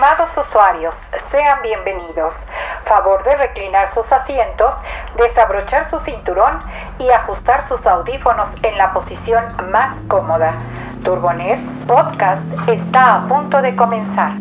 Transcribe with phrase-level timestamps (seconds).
[0.00, 0.94] Estimados usuarios,
[1.30, 2.34] sean bienvenidos.
[2.84, 4.72] Favor de reclinar sus asientos,
[5.18, 6.64] desabrochar su cinturón
[6.98, 10.54] y ajustar sus audífonos en la posición más cómoda.
[11.04, 14.32] Turbo Nerds Podcast está a punto de comenzar.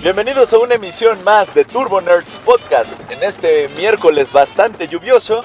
[0.00, 5.44] Bienvenidos a una emisión más de Turbo Nerds Podcast en este miércoles bastante lluvioso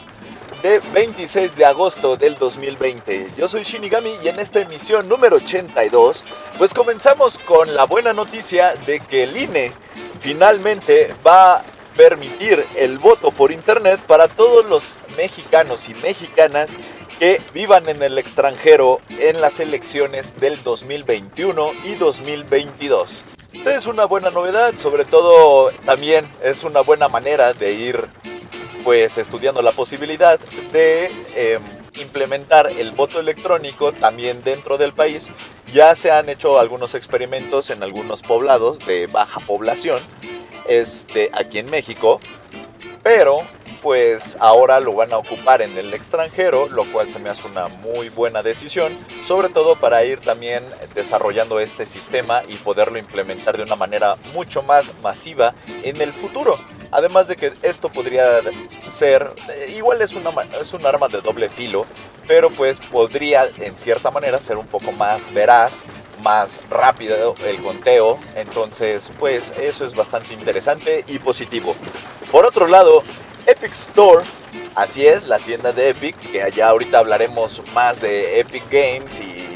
[0.61, 3.31] de 26 de agosto del 2020.
[3.37, 6.23] Yo soy Shinigami y en esta emisión número 82
[6.57, 9.71] pues comenzamos con la buena noticia de que el INE
[10.19, 11.63] finalmente va a
[11.97, 16.77] permitir el voto por internet para todos los mexicanos y mexicanas
[17.19, 23.23] que vivan en el extranjero en las elecciones del 2021 y 2022.
[23.53, 28.07] Esta es una buena novedad, sobre todo también es una buena manera de ir
[28.83, 30.39] pues estudiando la posibilidad
[30.71, 31.61] de em,
[31.99, 35.29] implementar el voto electrónico también dentro del país.
[35.73, 40.01] Ya se han hecho algunos experimentos en algunos poblados de baja población
[40.67, 42.19] este, aquí en México,
[43.03, 43.37] pero
[43.81, 47.67] pues ahora lo van a ocupar en el extranjero, lo cual se me hace una
[47.67, 53.63] muy buena decisión, sobre todo para ir también desarrollando este sistema y poderlo implementar de
[53.63, 56.59] una manera mucho más masiva en el futuro.
[56.91, 58.41] Además de que esto podría
[58.87, 60.15] ser, eh, igual es,
[60.59, 61.85] es un arma de doble filo,
[62.27, 65.85] pero pues podría en cierta manera ser un poco más veraz,
[66.23, 68.19] más rápido el conteo.
[68.35, 71.75] Entonces, pues eso es bastante interesante y positivo.
[72.31, 73.03] Por otro lado,
[73.45, 74.25] Epic Store,
[74.75, 79.47] así es, la tienda de Epic, que allá ahorita hablaremos más de Epic Games y,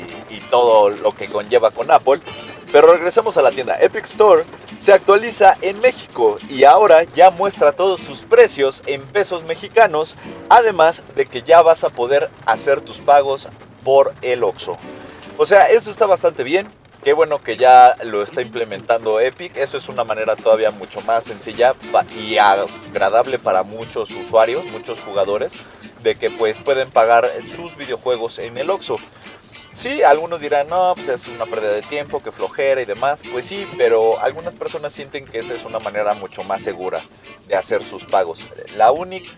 [0.52, 2.19] todo lo que conlleva con Apple.
[2.72, 3.78] Pero regresamos a la tienda.
[3.80, 4.44] Epic Store
[4.78, 10.16] se actualiza en México y ahora ya muestra todos sus precios en pesos mexicanos,
[10.50, 13.50] además de que ya vas a poder hacer tus pagos
[13.84, 14.78] por el Oxxo.
[15.38, 16.68] O sea, eso está bastante bien.
[17.04, 19.56] Qué bueno que ya lo está implementando Epic.
[19.58, 21.75] Eso es una manera todavía mucho más sencilla
[22.18, 25.54] y agradable para muchos usuarios, muchos jugadores,
[26.02, 28.98] de que pues pueden pagar sus videojuegos en el Oxxo.
[29.75, 33.22] Sí, algunos dirán, no, pues es una pérdida de tiempo, que flojera y demás.
[33.30, 37.02] Pues sí, pero algunas personas sienten que esa es una manera mucho más segura
[37.50, 38.47] de hacer sus pagos.
[38.78, 38.94] La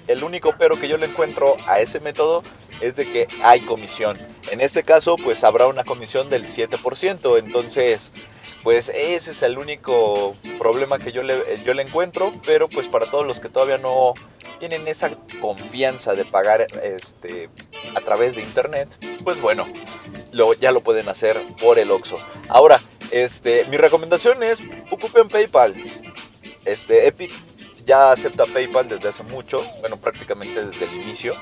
[0.07, 2.43] el único pero que yo le encuentro a ese método
[2.81, 4.15] es de que hay comisión.
[4.51, 7.39] En este caso, pues habrá una comisión del 7%.
[7.39, 8.11] Entonces,
[8.67, 12.33] pues ese es el único problema que yo le, yo le encuentro.
[12.45, 14.13] Pero pues para todos los que todavía no
[14.59, 17.47] tienen esa confianza de pagar este,
[17.95, 18.89] a través de internet,
[19.23, 19.65] pues bueno,
[20.33, 22.17] lo, ya lo pueden hacer por el Oxxo.
[22.49, 24.61] Ahora, este, mi recomendación es
[24.91, 25.73] ocupen PayPal.
[26.65, 27.31] Este, Epic
[27.85, 31.33] ya acepta PayPal desde hace mucho, bueno, prácticamente desde el inicio.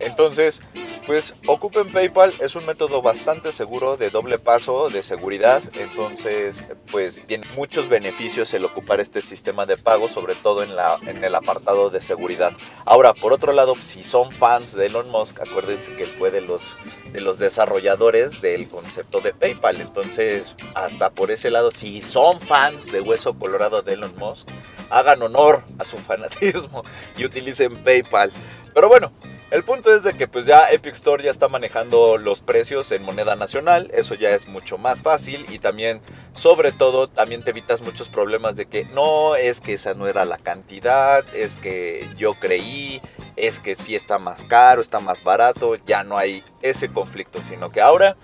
[0.00, 0.62] Entonces,
[1.06, 5.62] pues ocupen PayPal, es un método bastante seguro de doble paso de seguridad.
[5.78, 10.98] Entonces, pues tiene muchos beneficios el ocupar este sistema de pago, sobre todo en, la,
[11.06, 12.52] en el apartado de seguridad.
[12.84, 16.40] Ahora, por otro lado, si son fans de Elon Musk, acuérdense que él fue de
[16.40, 16.76] los,
[17.12, 19.80] de los desarrolladores del concepto de PayPal.
[19.80, 24.48] Entonces, hasta por ese lado, si son fans de Hueso Colorado de Elon Musk,
[24.90, 26.84] hagan honor a su fanatismo
[27.16, 28.32] y utilicen PayPal.
[28.74, 29.12] Pero bueno,
[29.52, 33.02] el punto es de que pues ya Epic Store ya está manejando los precios en
[33.02, 36.00] moneda nacional, eso ya es mucho más fácil y también,
[36.32, 40.24] sobre todo, también te evitas muchos problemas de que no es que esa no era
[40.24, 43.02] la cantidad, es que yo creí,
[43.36, 47.70] es que sí está más caro, está más barato, ya no hay ese conflicto, sino
[47.70, 48.16] que ahora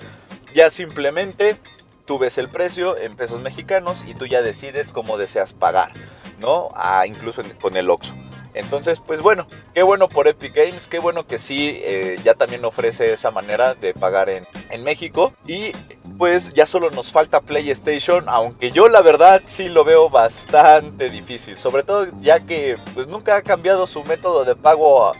[0.54, 1.56] ya simplemente
[2.06, 5.92] tú ves el precio en pesos mexicanos y tú ya decides cómo deseas pagar.
[6.38, 6.70] ¿no?
[6.74, 8.14] A, incluso con el Oxxo.
[8.58, 12.64] Entonces, pues bueno, qué bueno por Epic Games, qué bueno que sí, eh, ya también
[12.64, 15.32] ofrece esa manera de pagar en, en, México.
[15.46, 15.70] Y
[16.18, 21.56] pues ya solo nos falta PlayStation, aunque yo la verdad sí lo veo bastante difícil,
[21.56, 25.12] sobre todo ya que pues nunca ha cambiado su método de pago.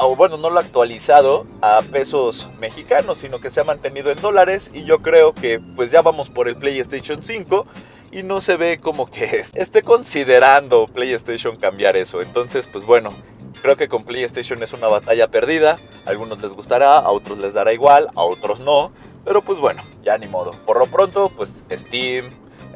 [0.00, 4.20] o bueno, no lo ha actualizado a pesos mexicanos, sino que se ha mantenido en
[4.20, 7.66] dólares y yo creo que pues ya vamos por el PlayStation 5
[8.10, 12.22] y no se ve como que esté considerando PlayStation cambiar eso.
[12.22, 13.14] Entonces, pues bueno,
[13.62, 15.78] creo que con PlayStation es una batalla perdida.
[16.04, 18.92] A algunos les gustará, a otros les dará igual, a otros no.
[19.24, 20.52] Pero pues bueno, ya ni modo.
[20.64, 22.26] Por lo pronto, pues Steam,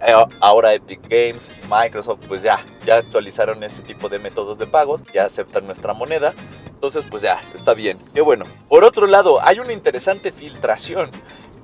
[0.03, 5.03] eh, ahora Epic Games, Microsoft, pues ya, ya actualizaron ese tipo de métodos de pagos,
[5.13, 6.35] ya aceptan nuestra moneda.
[6.67, 8.47] Entonces, pues ya, está bien, qué bueno.
[8.69, 11.11] Por otro lado, hay una interesante filtración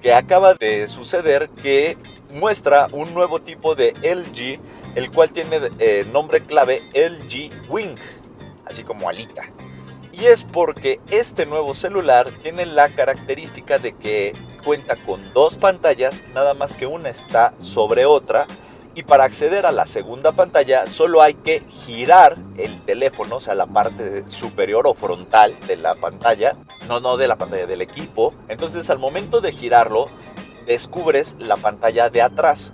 [0.03, 1.97] que acaba de suceder que
[2.31, 4.61] muestra un nuevo tipo de LG,
[4.95, 7.97] el cual tiene eh, nombre clave LG Wing,
[8.65, 9.43] así como alita.
[10.13, 14.35] Y es porque este nuevo celular tiene la característica de que
[14.65, 18.47] cuenta con dos pantallas, nada más que una está sobre otra.
[18.95, 23.55] Y para acceder a la segunda pantalla solo hay que girar el teléfono, o sea,
[23.55, 26.57] la parte superior o frontal de la pantalla,
[26.89, 28.33] no, no de la pantalla del equipo.
[28.49, 30.09] Entonces al momento de girarlo,
[30.67, 32.73] descubres la pantalla de atrás.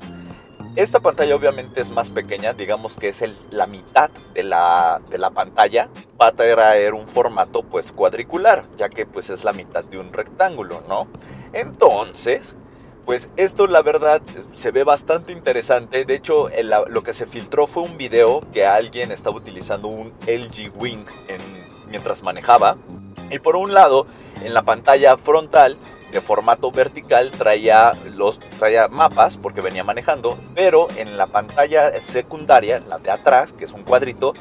[0.75, 5.31] Esta pantalla obviamente es más pequeña, digamos que es la mitad de la, de la
[5.31, 5.91] pantalla.
[6.21, 10.12] Va a traer un formato pues cuadricular, ya que pues es la mitad de un
[10.15, 11.09] rectángulo, ¿no?
[11.53, 12.56] Entonces,
[13.05, 14.23] pues esto la verdad
[14.53, 16.06] se ve bastante interesante.
[16.06, 16.49] De hecho,
[16.89, 21.05] lo que se filtró fue un video que alguien estaba utilizando un LG Wing
[21.89, 22.79] mientras manejaba.
[23.31, 24.06] Y por un lado,
[24.44, 25.77] en la pantalla frontal
[26.12, 32.81] de formato vertical traía los traía mapas porque venía manejando, pero en la pantalla secundaria,
[32.88, 34.35] la de atrás, que es un cuadrito,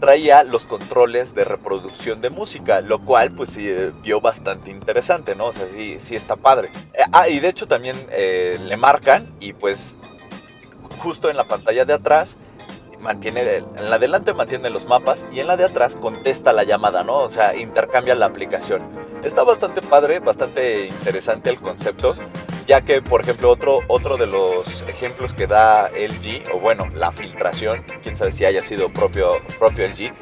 [0.00, 5.34] traía los controles de reproducción de música, lo cual pues sí eh, vio bastante interesante,
[5.34, 5.46] ¿no?
[5.46, 6.70] O sea, sí, sí está padre.
[6.94, 9.96] Eh, ah, y de hecho también eh, le marcan y pues
[10.98, 12.36] justo en la pantalla de atrás
[13.00, 16.64] mantiene, en la de adelante mantiene los mapas y en la de atrás contesta la
[16.64, 17.18] llamada, ¿no?
[17.18, 18.82] O sea, intercambia la aplicación.
[19.22, 22.14] Está bastante padre, bastante interesante el concepto,
[22.66, 27.10] ya que, por ejemplo, otro, otro de los ejemplos que da LG, o bueno, la
[27.10, 30.12] filtración, quién sabe si haya sido propio, propio LG,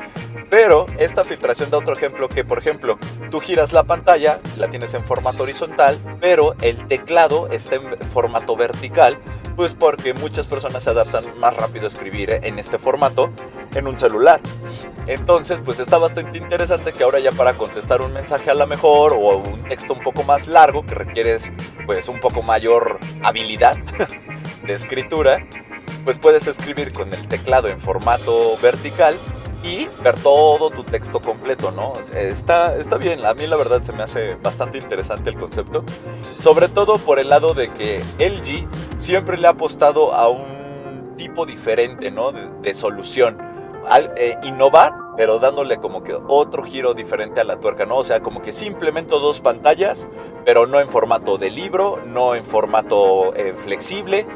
[0.48, 2.98] pero esta filtración da otro ejemplo que, por ejemplo,
[3.30, 8.56] tú giras la pantalla, la tienes en formato horizontal, pero el teclado está en formato
[8.56, 9.18] vertical,
[9.56, 13.30] pues porque muchas personas se adaptan más rápido a escribir en este formato
[13.74, 14.40] en un celular.
[15.06, 18.85] Entonces, pues está bastante interesante que ahora ya para contestar un mensaje a la mejor
[18.86, 21.50] o un texto un poco más largo que requieres
[21.86, 23.76] pues un poco mayor habilidad
[24.66, 25.46] de escritura,
[26.04, 29.18] pues puedes escribir con el teclado en formato vertical
[29.62, 31.94] y ver todo tu texto completo, ¿no?
[32.14, 35.84] Está, está bien, a mí la verdad se me hace bastante interesante el concepto,
[36.38, 38.68] sobre todo por el lado de que LG
[38.98, 42.32] siempre le ha apostado a un tipo diferente, ¿no?
[42.32, 43.38] De, solución,
[43.88, 47.96] al eh, innovar, pero dándole como que otro giro diferente a la tuerca, ¿no?
[47.96, 50.08] O sea, como que simplemente dos pantallas,
[50.44, 54.26] pero no en formato de libro, no en formato eh, flexible,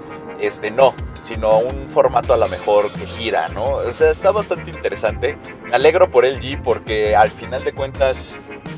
[0.40, 3.64] este, no, sino un formato a lo mejor que gira, ¿no?
[3.64, 5.36] O sea, está bastante interesante.
[5.66, 8.22] Me alegro por LG porque al final de cuentas,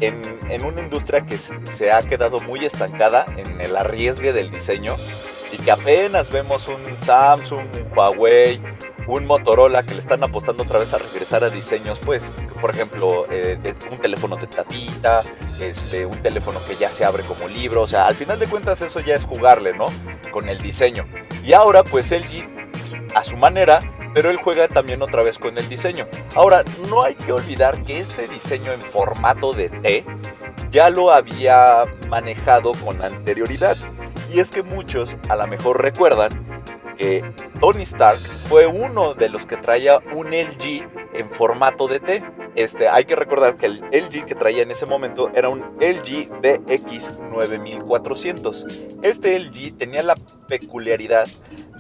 [0.01, 4.97] en, en una industria que se ha quedado muy estancada en el arriesgue del diseño
[5.53, 8.61] y que apenas vemos un Samsung, un Huawei,
[9.07, 13.27] un Motorola que le están apostando otra vez a regresar a diseños, pues, por ejemplo,
[13.31, 13.59] eh,
[13.91, 15.23] un teléfono de tapita,
[15.61, 18.81] este, un teléfono que ya se abre como libro, o sea, al final de cuentas
[18.83, 19.87] eso ya es jugarle, ¿no?
[20.31, 21.07] Con el diseño.
[21.45, 22.49] Y ahora, pues, LG,
[23.15, 23.81] a su manera,
[24.15, 26.07] pero él juega también otra vez con el diseño.
[26.35, 30.05] Ahora, no hay que olvidar que este diseño en formato de T
[30.71, 33.77] ya lo había manejado con anterioridad.
[34.33, 36.62] Y es que muchos a lo mejor recuerdan
[37.61, 42.25] Tony Stark fue uno de los que traía un LG en formato de T.
[42.55, 46.31] Este, hay que recordar que el LG que traía en ese momento era un LG
[46.43, 48.99] BX9400.
[49.03, 50.17] Este LG tenía la
[50.49, 51.27] peculiaridad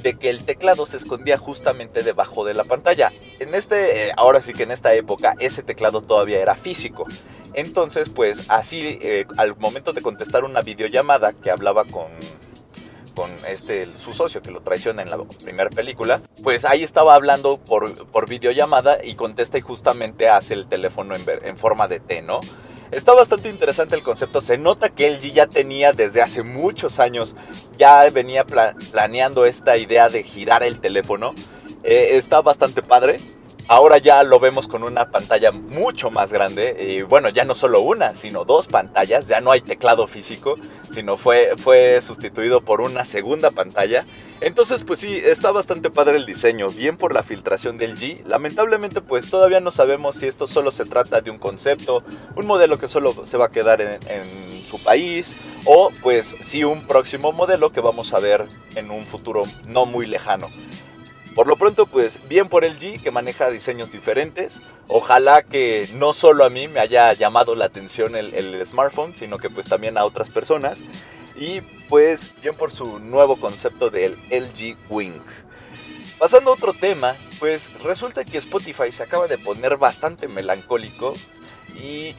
[0.03, 3.13] de que el teclado se escondía justamente debajo de la pantalla.
[3.39, 7.07] En este, eh, ahora sí que en esta época, ese teclado todavía era físico.
[7.55, 12.07] Entonces, pues así, eh, al momento de contestar una videollamada que hablaba con
[13.15, 17.59] con este, su socio que lo traiciona en la primera película, pues ahí estaba hablando
[17.59, 22.41] por, por videollamada y contesta y justamente hace el teléfono en, forma de T, ¿no?
[22.91, 24.43] Está bastante interesante el concepto.
[24.43, 27.37] Se nota que LG ya tenía desde hace muchos años,
[27.79, 31.35] ya venía planeando esta idea de girar el teléfono.
[31.85, 33.19] Eh, está bastante padre.
[33.69, 37.81] Ahora ya lo vemos con una pantalla mucho más grande y bueno, ya no solo
[37.81, 40.57] una, sino dos pantallas, ya no hay teclado físico,
[40.91, 44.05] sino fue, fue sustituido por una segunda pantalla.
[44.41, 48.25] Entonces pues sí, está bastante padre el diseño, bien por la filtración del G.
[48.27, 52.03] Lamentablemente pues todavía no sabemos si esto solo se trata de un concepto,
[52.35, 56.65] un modelo que solo se va a quedar en, en su país o pues sí
[56.65, 60.49] un próximo modelo que vamos a ver en un futuro no muy lejano.
[61.35, 64.61] Por lo pronto, pues bien por el G que maneja diseños diferentes.
[64.89, 69.49] Ojalá que no solo a mí me haya llamado la atención el, smartphone, sino que
[69.49, 70.85] pues también a otras personas.
[71.35, 75.23] Y pues bien por su nuevo concepto del LG Wing.
[76.19, 81.15] Pasando a otro tema, pues resulta que Spotify se acaba de poner bastante melancólico
[81.75, 82.15] y,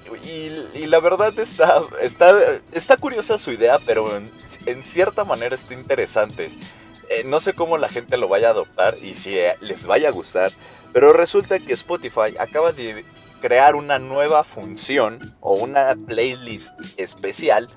[0.87, 2.35] la verdad está, está,
[2.73, 4.29] está curiosa su idea, pero en,
[4.65, 6.49] en cierta manera está interesante.
[7.09, 10.09] Eh, no sé cómo la gente lo vaya a adoptar y si eh, les vaya
[10.09, 10.51] a gustar,
[10.91, 13.05] pero resulta que Spotify acaba de
[13.41, 17.67] crear una nueva función o una playlist especial,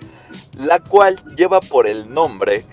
[0.55, 2.65] la cual lleva por el nombre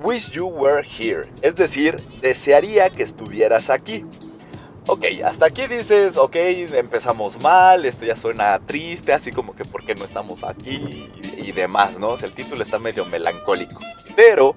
[0.00, 4.04] Wish You Were Here, es decir, desearía que estuvieras aquí.
[4.86, 9.86] Ok, hasta aquí dices, ok, empezamos mal, esto ya suena triste, así como que por
[9.86, 12.16] qué no estamos aquí y, demás, ¿no?
[12.16, 13.80] el título está medio melancólico.
[14.16, 14.56] Pero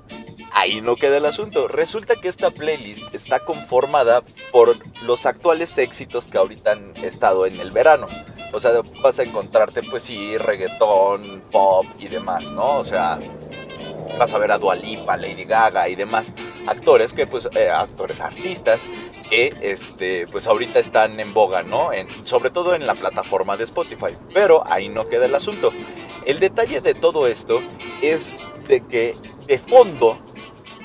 [0.56, 1.68] ahí no queda el asunto.
[1.68, 7.60] Resulta que esta playlist está conformada por los actuales éxitos que ahorita han estado en
[7.60, 8.08] el verano.
[8.54, 8.72] O sea,
[9.04, 12.78] vas a encontrarte, pues sí, reggaetón, pop y demás, ¿no?
[12.78, 13.20] O sea,
[14.18, 16.34] vas a ver a Dualipa, Lady Gaga y demás
[16.68, 18.88] actores que pues eh, actores artistas
[19.30, 21.92] que este pues ahorita están en boga, ¿no?
[21.92, 24.16] En, sobre todo en la plataforma de Spotify.
[24.34, 25.72] Pero ahí no queda el asunto.
[26.26, 27.62] El detalle de todo esto
[28.02, 28.34] es
[28.70, 30.18] de que de fondo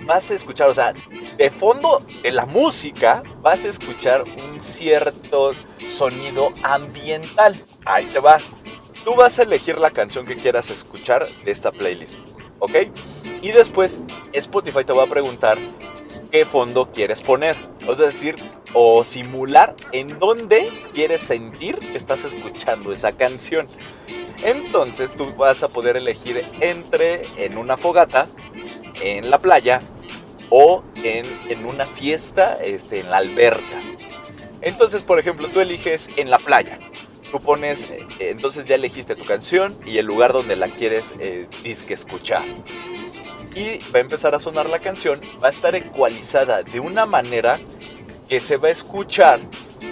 [0.04, 0.92] vas a escuchar, o sea,
[1.36, 5.52] de fondo de la música vas a escuchar un cierto
[5.88, 7.64] sonido ambiental.
[7.84, 8.38] Ahí te va.
[9.04, 12.18] Tú vas a elegir la canción que quieras escuchar de esta playlist,
[12.58, 12.72] ¿ok?
[13.42, 14.00] Y después
[14.32, 15.58] Spotify te va a preguntar
[16.30, 17.56] qué fondo quieres poner.
[17.86, 18.36] O sea, decir,
[18.74, 23.68] o simular en dónde quieres sentir que estás escuchando esa canción.
[24.42, 28.26] Entonces tú vas a poder elegir entre en una fogata,
[29.00, 29.80] en la playa
[30.48, 33.80] o en, en una fiesta este, en la alberca.
[34.62, 36.78] Entonces, por ejemplo, tú eliges en la playa.
[37.30, 41.46] Tú pones, eh, entonces ya elegiste tu canción y el lugar donde la quieres eh,
[41.62, 42.42] disque escuchar
[43.54, 47.58] y va a empezar a sonar la canción, va a estar ecualizada de una manera
[48.28, 49.40] que se va a escuchar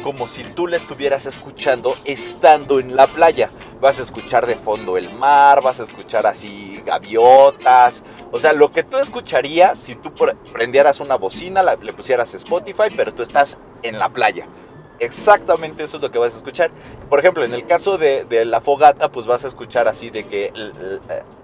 [0.03, 3.51] como si tú la estuvieras escuchando estando en la playa.
[3.81, 8.73] Vas a escuchar de fondo el mar, vas a escuchar así gaviotas, o sea, lo
[8.73, 10.13] que tú escucharías si tú
[10.53, 14.49] prendieras una bocina, le pusieras Spotify, pero tú estás en la playa
[15.01, 16.71] exactamente eso es lo que vas a escuchar.
[17.09, 20.53] Por ejemplo, en el caso de, la fogata, pues vas a escuchar así de que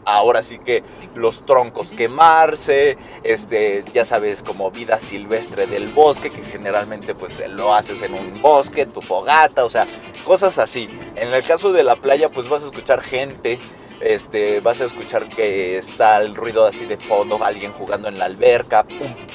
[0.04, 0.82] ahora sí que
[1.14, 7.75] los troncos quemarse, este, ya sabes, como vida silvestre del bosque, que generalmente pues lo
[7.75, 9.87] haces en un bosque, tu fogata, o sea,
[10.25, 10.88] cosas así.
[11.16, 13.58] En el caso de la playa, pues vas a escuchar gente
[14.04, 18.26] este, vas a escuchar que está el ruido así de fondo, alguien jugando en la
[18.26, 18.87] alberca,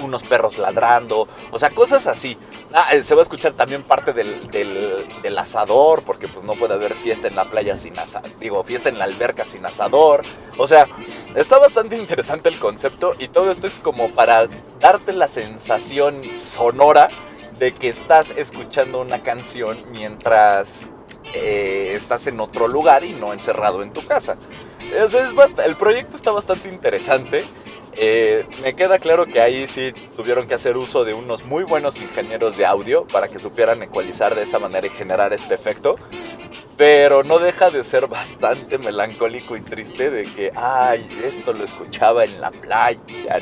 [0.03, 2.37] unos perros ladrando, o sea, cosas así.
[2.73, 6.75] Ah, eh, se va a escuchar también parte del, del, asador, porque pues no puede
[6.75, 10.23] haber fiesta en la playa sin asador, digo, fiesta en la alberca sin asador.
[10.57, 10.87] O sea,
[11.35, 14.47] está bastante interesante el concepto y todo esto es como para
[14.79, 17.07] darte la sensación sonora
[17.57, 20.91] de que estás escuchando una canción mientras
[21.33, 24.37] eh, estás en otro lugar y no encerrado en tu casa.
[24.93, 27.43] Es, el proyecto está bastante interesante.
[27.95, 32.01] Eh, me queda claro que ahí sí tuvieron que hacer uso de unos muy buenos
[32.01, 35.95] ingenieros de audio para que supieran ecualizar de esa manera y generar este efecto.
[36.77, 42.23] Pero no deja de ser bastante melancólico y triste de que, ay, esto lo escuchaba
[42.23, 43.37] en la playa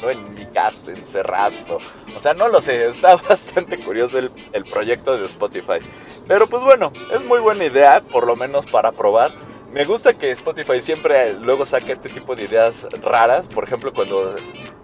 [0.00, 1.78] no en mi casa encerrado.
[2.14, 5.78] O sea, no lo sé, está bastante curioso el, el proyecto de Spotify.
[6.26, 9.30] Pero pues bueno, es muy buena idea, por lo menos para probar.
[9.72, 13.48] Me gusta que Spotify siempre luego saque este tipo de ideas raras.
[13.48, 14.36] Por ejemplo, cuando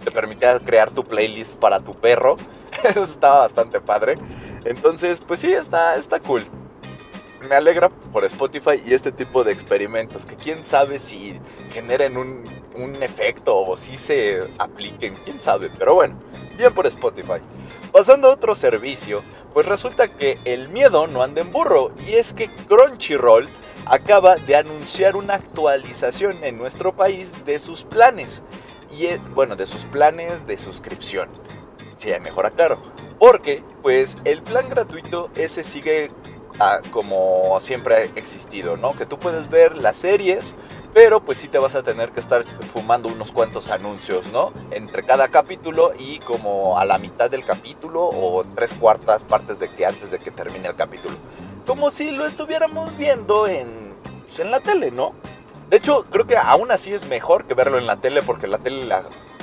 [0.02, 2.38] te permitía crear tu playlist para tu perro.
[2.84, 4.16] Eso estaba bastante padre.
[4.64, 6.42] Entonces, pues sí, está, está cool.
[7.46, 10.24] Me alegra por Spotify y este tipo de experimentos.
[10.24, 11.38] Que quién sabe si
[11.70, 15.16] generen un, un efecto o si se apliquen.
[15.16, 15.70] Quién sabe.
[15.78, 16.18] Pero bueno,
[16.56, 17.42] bien por Spotify.
[17.92, 21.92] Pasando a otro servicio, pues resulta que el miedo no anda en burro.
[22.06, 23.50] Y es que Crunchyroll
[23.88, 28.42] acaba de anunciar una actualización en nuestro país de sus planes.
[28.90, 31.28] Y bueno, de sus planes de suscripción.
[31.96, 32.78] Sí, mejor aclaro.
[33.18, 36.10] Porque, pues, el plan gratuito ese sigue
[36.60, 38.94] ah, como siempre ha existido, ¿no?
[38.94, 40.54] Que tú puedes ver las series,
[40.94, 44.52] pero pues sí te vas a tener que estar fumando unos cuantos anuncios, ¿no?
[44.70, 49.68] Entre cada capítulo y como a la mitad del capítulo o tres cuartas partes de
[49.68, 51.16] que antes de que termine el capítulo
[51.68, 53.68] como si lo estuviéramos viendo en,
[54.22, 55.12] pues, en la tele, ¿no?
[55.68, 58.56] De hecho, creo que aún así es mejor que verlo en la tele porque la
[58.56, 58.88] tele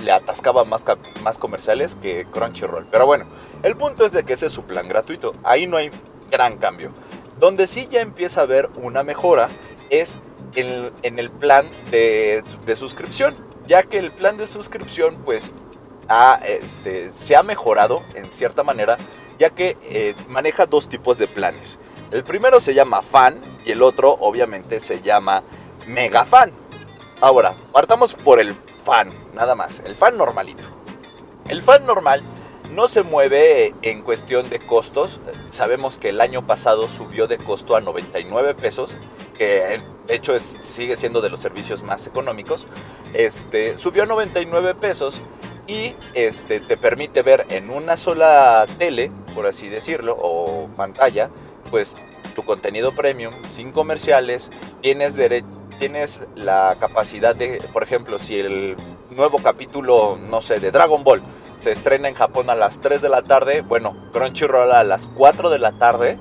[0.04, 0.84] le atascaba más,
[1.22, 2.88] más comerciales que Crunchyroll.
[2.90, 3.26] Pero bueno,
[3.62, 5.36] el punto es de que ese es su plan gratuito.
[5.44, 5.92] Ahí no hay
[6.32, 6.92] gran cambio.
[7.40, 9.48] Donde sí ya empieza a haber una mejora
[9.92, 10.18] es
[10.56, 12.44] en, el plan de,
[12.76, 13.36] suscripción.
[13.68, 15.54] Ya que el plan de suscripción pues
[16.44, 18.98] este, se ha mejorado en cierta manera.
[19.38, 21.78] Ya que eh, maneja dos tipos de planes.
[22.12, 25.44] El primero se llama fan y el otro obviamente se llama
[25.88, 26.52] mega fan.
[27.22, 30.68] Ahora, partamos por el fan, nada más, el fan normalito.
[31.48, 32.22] El fan normal
[32.72, 35.20] no se mueve en cuestión de costos.
[35.50, 38.98] Sabemos que el año pasado subió de costo a 99 pesos,
[39.38, 42.68] que de hecho es, sigue siendo de los servicios más económicos.
[43.14, 45.22] Este, subió a 99 pesos
[45.68, 51.30] y este, te permite ver en una sola tele, por así decirlo, o pantalla,
[51.76, 51.94] pues
[52.36, 55.20] tu contenido premium sin comerciales, tienes,
[55.78, 58.78] tienes la capacidad de, por ejemplo, si el
[59.10, 61.22] nuevo capítulo, no sé, de Dragon Ball
[61.58, 65.50] se estrena en Japón a las 3 de la tarde, bueno, Crunchyroll a las 4
[65.50, 66.18] de la tarde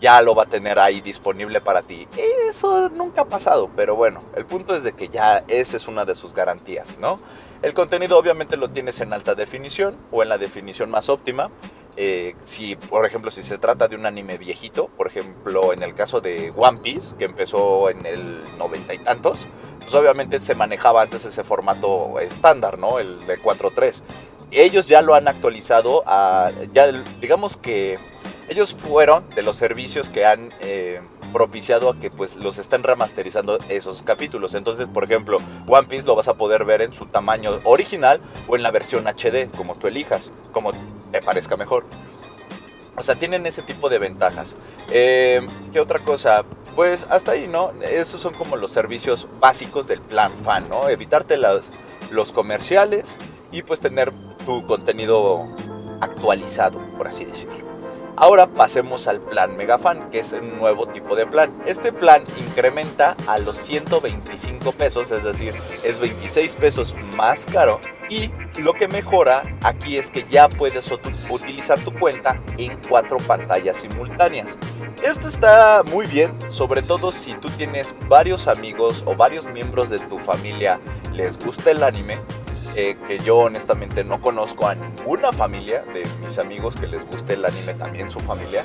[0.00, 2.08] ya lo va a tener ahí disponible para ti.
[2.48, 6.06] Eso nunca ha pasado, pero bueno, el punto es de que ya esa es una
[6.06, 7.20] de sus garantías, ¿no?
[7.62, 11.50] El contenido obviamente lo tienes en alta definición o en la definición más óptima.
[12.00, 15.96] Eh, si, por ejemplo, si se trata de un anime viejito, por ejemplo, en el
[15.96, 19.48] caso de One Piece, que empezó en el noventa y tantos,
[19.80, 23.00] pues obviamente se manejaba antes ese formato estándar, ¿no?
[23.00, 24.02] El de 4.3.
[24.52, 26.86] Ellos ya lo han actualizado a, ya
[27.20, 27.98] digamos que
[28.48, 31.00] ellos fueron de los servicios que han eh,
[31.32, 34.54] propiciado a que pues los estén remasterizando esos capítulos.
[34.54, 38.54] Entonces, por ejemplo, One Piece lo vas a poder ver en su tamaño original o
[38.54, 40.72] en la versión HD, como tú elijas, como
[41.10, 41.84] te parezca mejor.
[42.96, 44.56] O sea, tienen ese tipo de ventajas.
[44.90, 46.44] Eh, ¿Qué otra cosa?
[46.74, 47.72] Pues hasta ahí, ¿no?
[47.82, 50.88] Esos son como los servicios básicos del plan fan, ¿no?
[50.88, 51.70] Evitarte los,
[52.10, 53.16] los comerciales
[53.52, 54.12] y pues tener
[54.44, 55.46] tu contenido
[56.00, 57.67] actualizado, por así decirlo.
[58.20, 61.56] Ahora pasemos al plan Megafan, que es un nuevo tipo de plan.
[61.66, 67.80] Este plan incrementa a los 125 pesos, es decir, es 26 pesos más caro.
[68.10, 70.92] Y lo que mejora aquí es que ya puedes
[71.30, 74.58] utilizar tu cuenta en cuatro pantallas simultáneas.
[75.04, 80.00] Esto está muy bien, sobre todo si tú tienes varios amigos o varios miembros de
[80.00, 80.80] tu familia
[81.12, 82.18] les gusta el anime
[82.80, 87.34] eh, que yo honestamente no conozco a ninguna familia de mis amigos que les guste
[87.34, 88.64] el anime, también su familia.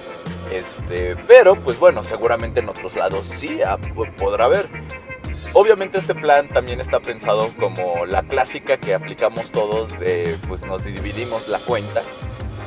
[0.51, 3.79] Este, pero pues bueno, seguramente en otros lados sí ah,
[4.19, 4.67] podrá haber.
[5.53, 10.85] Obviamente este plan también está pensado como la clásica que aplicamos todos de pues nos
[10.85, 12.03] dividimos la cuenta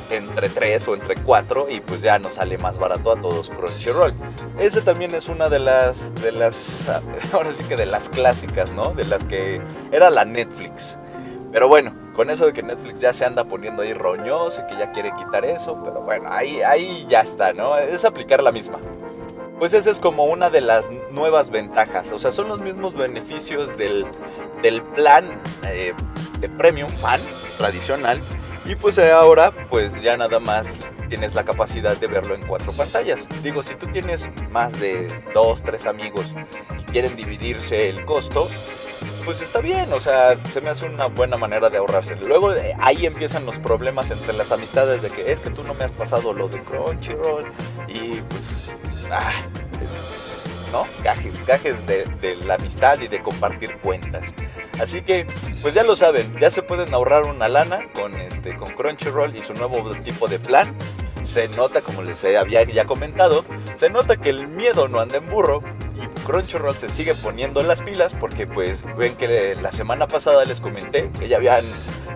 [0.09, 4.13] entre tres o entre cuatro y pues ya nos sale más barato a todos Crunchyroll.
[4.59, 6.89] Ese también es una de las de las
[7.31, 8.93] ahora sí que de las clásicas, ¿no?
[8.93, 9.61] De las que
[9.93, 10.99] era la Netflix.
[11.51, 14.77] Pero bueno, con eso de que Netflix ya se anda poniendo ahí roñoso y que
[14.77, 17.77] ya quiere quitar eso, pero bueno, ahí, ahí ya está, ¿no?
[17.77, 18.79] Es aplicar la misma.
[19.59, 23.75] Pues esa es como una de las nuevas ventajas, o sea, son los mismos beneficios
[23.77, 24.05] del,
[24.61, 25.93] del plan eh,
[26.39, 27.21] de Premium Fan
[27.57, 28.21] tradicional
[28.65, 33.27] y pues ahora pues ya nada más tienes la capacidad de verlo en cuatro pantallas.
[33.41, 36.35] Digo, si tú tienes más de dos, tres amigos
[36.79, 38.49] y quieren dividirse el costo,
[39.27, 42.15] pues está bien, o sea, se me hace una buena manera de ahorrarse.
[42.15, 45.73] Luego eh, ahí empiezan los problemas entre las amistades de que es que tú no
[45.73, 47.51] me has pasado lo de Crunchyroll
[47.89, 48.69] y pues,
[49.11, 49.33] ah,
[50.71, 50.87] ¿no?
[51.03, 54.33] Gajes, gajes de, la amistad y de compartir cuentas.
[54.79, 55.27] Así que,
[55.61, 59.43] pues ya lo saben, ya se pueden ahorrar una lana con, este, con Crunchyroll y
[59.43, 60.73] su nuevo tipo de plan.
[61.21, 63.43] Se nota, como les había ya comentado,
[63.75, 65.61] se nota que el miedo no anda en burro
[66.27, 71.09] Crunchyroll se sigue poniendo las pilas porque pues ven que la semana pasada les comenté
[71.17, 71.63] que ya habían,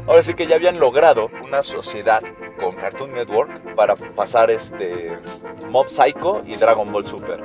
[0.05, 2.21] ahora sí que ya habían logrado una sociedad
[2.59, 5.17] con Cartoon Network para pasar este
[5.69, 7.41] Mob Psycho y Dragon Ball Super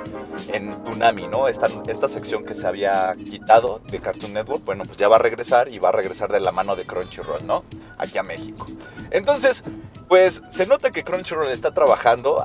[0.49, 1.47] en Tsunami, ¿no?
[1.47, 5.19] Esta, esta sección que se había quitado de Cartoon Network, bueno, pues ya va a
[5.19, 7.63] regresar y va a regresar de la mano de Crunchyroll, ¿no?
[7.97, 8.65] Aquí a México.
[9.09, 9.63] Entonces,
[10.09, 12.43] pues se nota que Crunchyroll está trabajando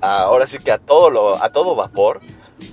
[0.00, 2.20] ahora sí que a todo, lo, a todo vapor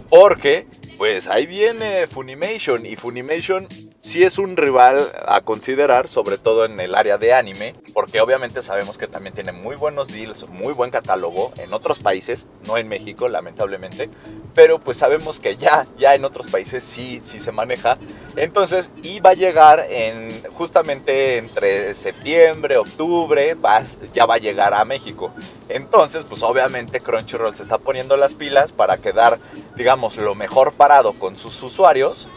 [0.10, 0.68] porque,
[0.98, 3.68] pues ahí viene Funimation y Funimation
[4.06, 8.62] sí es un rival a considerar, sobre todo en el área de anime, porque obviamente
[8.62, 12.88] sabemos que también tiene muy buenos deals, muy buen catálogo en otros países, no en
[12.88, 14.12] México, lamentablemente,
[14.54, 17.98] pero pues sabemos que ya, ya en otros países sí, sí se maneja.
[18.36, 23.58] Entonces, iba a llegar en justamente entre septiembre, octubre,
[24.14, 25.34] ya va a llegar a México.
[25.68, 29.40] Entonces, pues obviamente Crunchyroll se está poniendo las pilas para quedar,
[29.76, 32.28] digamos, lo mejor parado con sus usuarios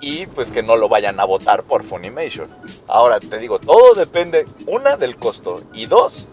[0.00, 2.48] y pues que no lo vayan a votar por Funimation.
[2.88, 6.26] Ahora te digo, todo depende, una, del costo y dos,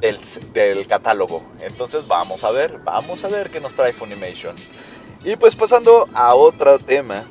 [0.00, 0.18] del,
[0.52, 1.42] del, catálogo.
[1.60, 4.56] Entonces vamos a ver, vamos a ver qué nos trae Funimation.
[5.24, 7.24] Y pues pasando a otro tema,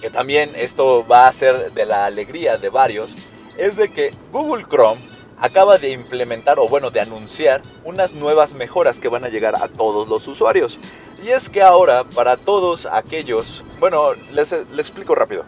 [0.00, 3.16] que también esto va a ser de la alegría de varios,
[3.56, 5.00] es de que Google Chrome
[5.40, 9.68] acaba de implementar o bueno de anunciar unas nuevas mejoras que van a llegar a
[9.68, 10.78] todos los usuarios.
[11.22, 15.44] Y es que ahora para todos aquellos, bueno, les, explico rápido.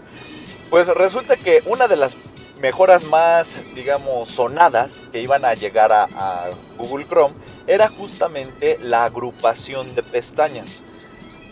[0.68, 2.16] Pues resulta que una de las
[2.60, 7.34] mejoras más, digamos, sonadas que iban a llegar a, Google Chrome
[7.66, 10.82] era justamente la agrupación de pestañas.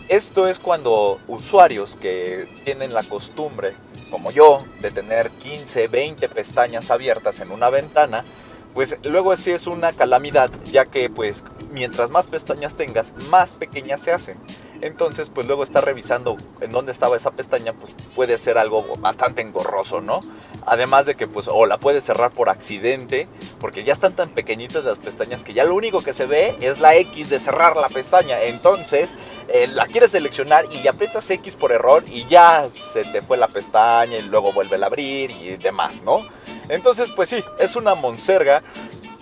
[0.09, 3.75] Esto es cuando usuarios que tienen la costumbre,
[4.09, 8.25] como yo, de tener 15, 20 pestañas abiertas en una ventana,
[8.73, 14.01] pues luego sí es una calamidad, ya que pues mientras más pestañas tengas, más pequeñas
[14.01, 14.39] se hacen.
[14.81, 19.41] Entonces, pues luego estar revisando en dónde estaba esa pestaña, pues puede ser algo bastante
[19.41, 20.21] engorroso, ¿no?
[20.65, 23.27] Además de que, pues, o la puedes cerrar por accidente,
[23.59, 26.79] porque ya están tan pequeñitas las pestañas que ya lo único que se ve es
[26.79, 28.41] la X de cerrar la pestaña.
[28.41, 29.15] Entonces,
[29.49, 33.47] eh, la quieres seleccionar y aprietas X por error y ya se te fue la
[33.47, 36.25] pestaña y luego vuelve a abrir y demás, ¿no?
[36.69, 38.61] Entonces, pues sí, es una monserga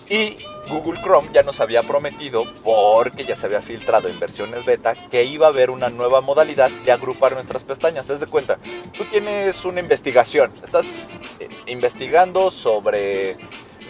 [0.09, 0.37] y
[0.69, 5.23] Google Chrome ya nos había prometido, porque ya se había filtrado en versiones beta, que
[5.23, 8.09] iba a haber una nueva modalidad de agrupar nuestras pestañas.
[8.09, 8.57] Es de cuenta,
[8.97, 11.05] tú tienes una investigación, estás
[11.39, 13.37] eh, investigando sobre,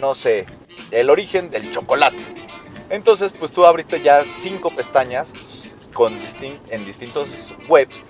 [0.00, 0.46] no sé,
[0.90, 2.24] el origen del chocolate.
[2.90, 5.32] Entonces, pues tú abriste ya cinco pestañas
[5.92, 6.18] con
[6.70, 8.02] en distintos webs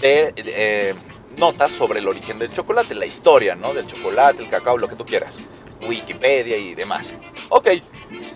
[0.00, 0.94] de, eh,
[1.38, 3.72] notas sobre el origen del chocolate, la historia, ¿no?
[3.74, 5.38] Del chocolate, el cacao, lo que tú quieras.
[5.82, 7.14] Wikipedia y demás.
[7.48, 7.68] Ok,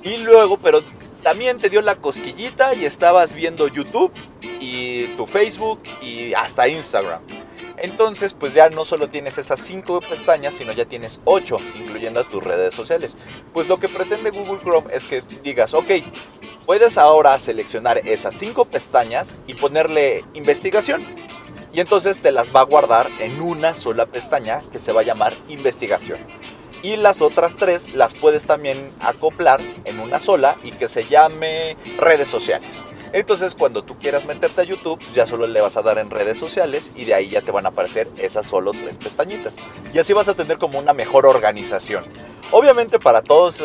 [0.02, 0.82] y luego, pero
[1.22, 4.12] también te dio la cosquillita y estabas viendo YouTube
[4.60, 7.20] y tu Facebook y hasta Instagram.
[7.78, 12.42] Entonces, pues ya no solo tienes esas cinco pestañas, sino ya tienes ocho, incluyendo tus
[12.42, 13.16] redes sociales.
[13.52, 15.90] Pues lo que pretende Google Chrome es que digas, ok,
[16.64, 21.02] puedes ahora seleccionar esas cinco pestañas y ponerle investigación.
[21.72, 25.04] Y entonces te las va a guardar en una sola pestaña que se va a
[25.04, 26.18] llamar investigación
[26.82, 31.76] y las otras tres las puedes también acoplar en una sola y que se llame
[31.96, 32.82] redes sociales.
[33.12, 36.38] Entonces cuando tú quieras meterte a YouTube, ya solo le vas a dar en redes
[36.38, 39.56] sociales y de ahí ya te van a aparecer esas solo tres pestañitas.
[39.92, 42.04] Y así vas a tener como una mejor organización.
[42.50, 43.62] Obviamente para todos,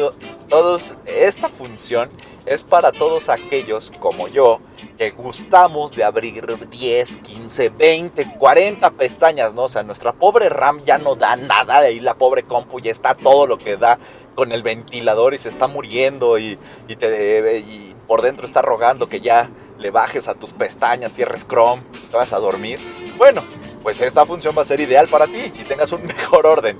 [0.49, 2.09] todos esta función
[2.45, 4.59] es para todos aquellos como yo
[4.97, 9.63] que gustamos de abrir 10, 15, 20, 40 pestañas, ¿no?
[9.63, 13.13] O sea, nuestra pobre RAM ya no da nada, ahí la pobre compu ya está
[13.13, 13.99] todo lo que da
[14.35, 16.57] con el ventilador y se está muriendo y,
[16.87, 21.47] y te, y por dentro está rogando que ya le bajes a tus pestañas, cierres
[21.47, 22.79] Chrome, te vas a dormir.
[23.17, 23.43] Bueno,
[23.83, 26.77] pues esta función va a ser ideal para ti y tengas un mejor orden.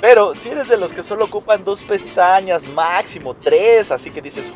[0.00, 4.52] Pero si eres de los que solo ocupan dos pestañas, máximo tres, así que dices,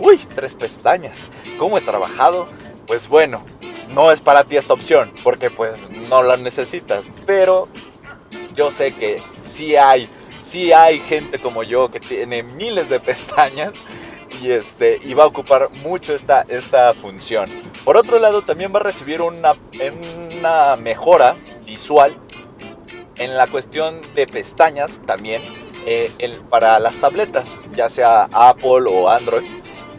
[0.00, 2.48] uy, tres pestañas, ¿cómo he trabajado?
[2.86, 3.44] Pues bueno,
[3.90, 7.10] no es para ti esta opción, porque pues no la necesitas.
[7.26, 7.68] Pero
[8.54, 10.08] yo sé que sí hay,
[10.40, 13.72] sí hay gente como yo que tiene miles de pestañas
[14.42, 17.48] y, este, va a ocupar mucho esta, esta función.
[17.84, 19.54] Por otro lado, también va a recibir una,
[20.38, 21.36] una mejora
[21.66, 22.16] visual
[23.16, 25.42] en la cuestión de pestañas también,
[25.86, 26.10] eh,
[26.48, 29.44] para las tabletas, ya sea Apple o Android,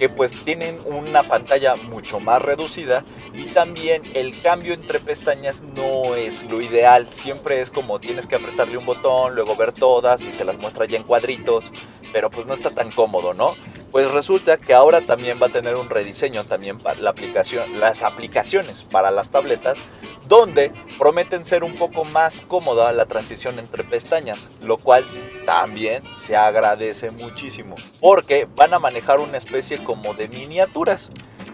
[0.01, 6.15] que pues tienen una pantalla mucho más reducida y también el cambio entre pestañas no
[6.15, 10.29] es lo ideal, siempre es como tienes que apretarle un botón, luego ver todas y
[10.29, 11.71] te las muestra ya en cuadritos,
[12.11, 13.53] pero pues no está tan cómodo, ¿no?
[13.91, 18.04] Pues resulta que ahora también va a tener un rediseño también para la aplicación, las
[18.04, 19.84] aplicaciones para las tabletas,
[20.30, 25.04] donde prometen ser un poco más cómoda la transición entre pestañas, lo cual
[25.45, 31.12] también se agradece muchísimo, porque van a manejar una especie como de miniaturas,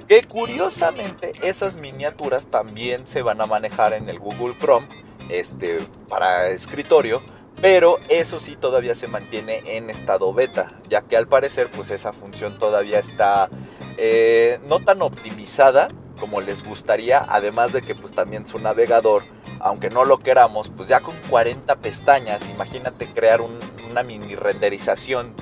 [0.07, 4.87] que curiosamente esas miniaturas también se van a manejar en el Google Chrome,
[5.29, 7.23] este, para escritorio,
[7.61, 12.13] pero eso sí todavía se mantiene en estado beta, ya que al parecer pues esa
[12.13, 13.49] función todavía está
[13.97, 15.89] eh, no tan optimizada
[16.19, 19.23] como les gustaría, además de que pues también su navegador,
[19.59, 25.33] aunque no lo queramos, pues ya con 40 pestañas, imagínate crear una mini renderización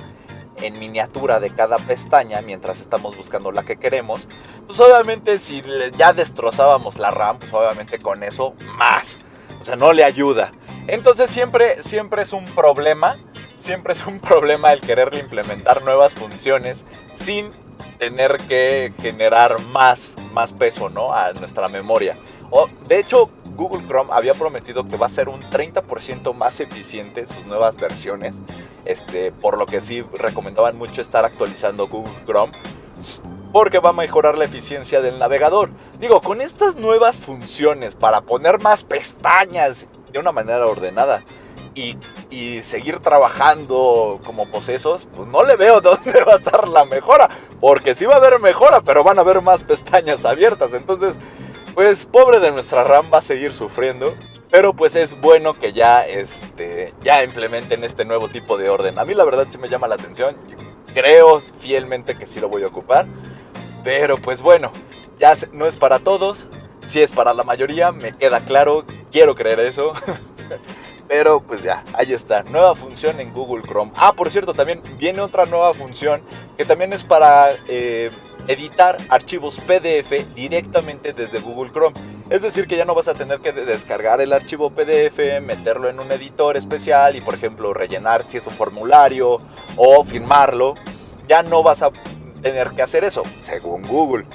[0.62, 4.28] en miniatura de cada pestaña mientras estamos buscando la que queremos,
[4.66, 5.62] pues obviamente si
[5.96, 9.18] ya destrozábamos la RAM, pues obviamente con eso más,
[9.60, 10.52] o sea, no le ayuda.
[10.88, 13.18] Entonces siempre, siempre es un problema,
[13.56, 17.50] siempre es un problema el querer implementar nuevas funciones sin
[17.98, 21.12] tener que generar más, más peso ¿no?
[21.12, 22.18] a nuestra memoria.
[22.50, 27.26] O, de hecho, Google Chrome había prometido que va a ser un 30% más eficiente
[27.26, 28.44] sus nuevas versiones,
[28.84, 32.52] este, por lo que sí recomendaban mucho estar actualizando Google Chrome
[33.52, 35.70] porque va a mejorar la eficiencia del navegador.
[35.98, 41.22] Digo, con estas nuevas funciones para poner más pestañas de una manera ordenada
[41.74, 41.96] y,
[42.62, 47.28] seguir trabajando como posesos, pues no le veo dónde va a estar la mejora.
[47.60, 50.72] Porque sí va a haber mejora, pero van a haber más pestañas abiertas.
[50.72, 51.18] Entonces,
[51.74, 54.14] pues pobre de nuestra RAM va a seguir sufriendo.
[54.50, 58.98] Pero pues es bueno que ya, este, ya implementen este nuevo tipo de orden.
[58.98, 60.36] A mí la verdad sí me llama la atención.
[60.94, 63.06] Creo fielmente que sí lo voy a ocupar.
[63.84, 64.72] Pero pues bueno,
[65.18, 66.48] ya no es para todos.
[66.86, 68.84] Si es para la mayoría, me queda claro.
[69.10, 69.92] Quiero creer eso.
[71.08, 72.42] Pero pues ya, ahí está.
[72.44, 73.92] Nueva función en Google Chrome.
[73.96, 76.20] Ah, por cierto, también viene otra nueva función
[76.56, 78.10] que también es para eh,
[78.48, 81.94] editar archivos PDF directamente desde Google Chrome.
[82.30, 86.00] Es decir, que ya no vas a tener que descargar el archivo PDF, meterlo en
[86.00, 89.40] un editor especial y, por ejemplo, rellenar si es un formulario
[89.76, 90.74] o firmarlo.
[91.28, 91.90] Ya no vas a
[92.42, 94.26] tener que hacer eso, según Google.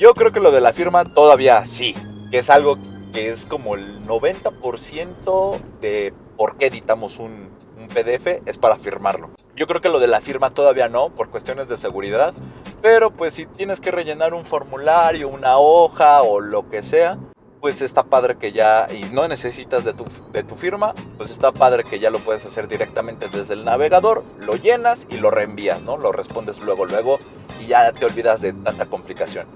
[0.00, 1.94] Yo creo que lo de la firma todavía sí,
[2.30, 2.78] que es algo
[3.12, 9.28] que es como el 90% de por qué editamos un, un PDF es para firmarlo.
[9.54, 12.32] Yo creo que lo de la firma todavía no, por cuestiones de seguridad,
[12.80, 17.18] pero pues si tienes que rellenar un formulario, una hoja o lo que sea,
[17.60, 21.52] pues está padre que ya, y no necesitas de tu, de tu firma, pues está
[21.52, 25.82] padre que ya lo puedes hacer directamente desde el navegador, lo llenas y lo reenvías,
[25.82, 25.98] ¿no?
[25.98, 27.18] Lo respondes luego, luego
[27.60, 29.46] y ya te olvidas de tanta complicación.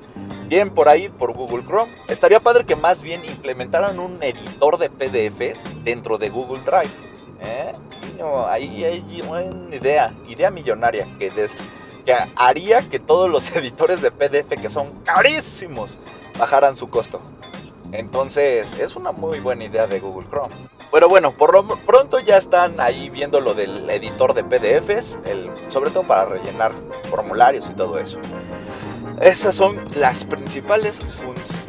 [0.47, 1.93] Bien por ahí, por Google Chrome.
[2.09, 6.93] Estaría padre que más bien implementaran un editor de PDFs dentro de Google Drive.
[7.41, 7.73] ¿eh?
[8.49, 11.31] ahí hay una idea, idea millonaria que,
[12.05, 15.99] que haría que todos los editores de PDF que son carísimos
[16.39, 17.21] bajaran su costo.
[17.93, 20.55] Entonces es una muy buena idea de Google Chrome.
[20.93, 25.19] Pero bueno, por lo pronto ya están ahí viendo lo del editor de PDFs,
[25.69, 26.73] sobre todo para rellenar
[27.11, 28.21] formularios y todo eso.
[29.21, 31.01] Esas son las principales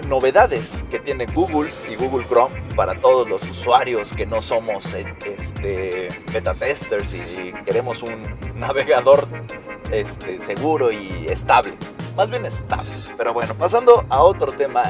[0.08, 6.10] novedades que tiene Google y Google Chrome para todos los usuarios que no somos este,
[6.34, 9.28] beta testers y queremos un navegador
[9.92, 11.74] este, seguro y estable.
[12.16, 12.90] Más bien estable.
[13.18, 14.84] Pero bueno, pasando a otro tema,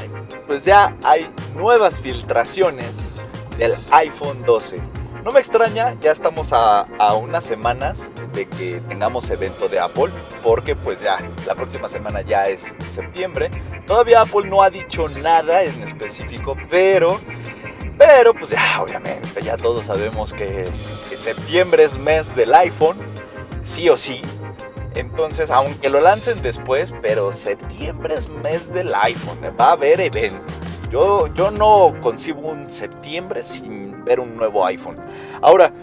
[0.47, 3.13] pues ya hay nuevas filtraciones
[3.57, 4.79] del iPhone 12
[5.25, 6.85] no me extraña, ya estamos a,
[7.19, 12.47] unas semanas de que tengamos evento de Apple, porque pues ya la próxima semana ya
[12.47, 13.49] es septiembre.
[13.87, 17.19] Todavía Apple no ha dicho nada en específico, pero,
[17.97, 20.67] pero pues ya obviamente ya todos sabemos que,
[21.09, 22.99] que septiembre es mes del iPhone,
[23.63, 24.21] sí o sí.
[24.93, 30.39] Entonces, aunque lo lancen después, pero septiembre es mes del iPhone, va a haber evento.
[30.91, 34.97] Yo, yo no concibo un septiembre sin ver un nuevo iPhone.
[35.41, 35.73] Ahora,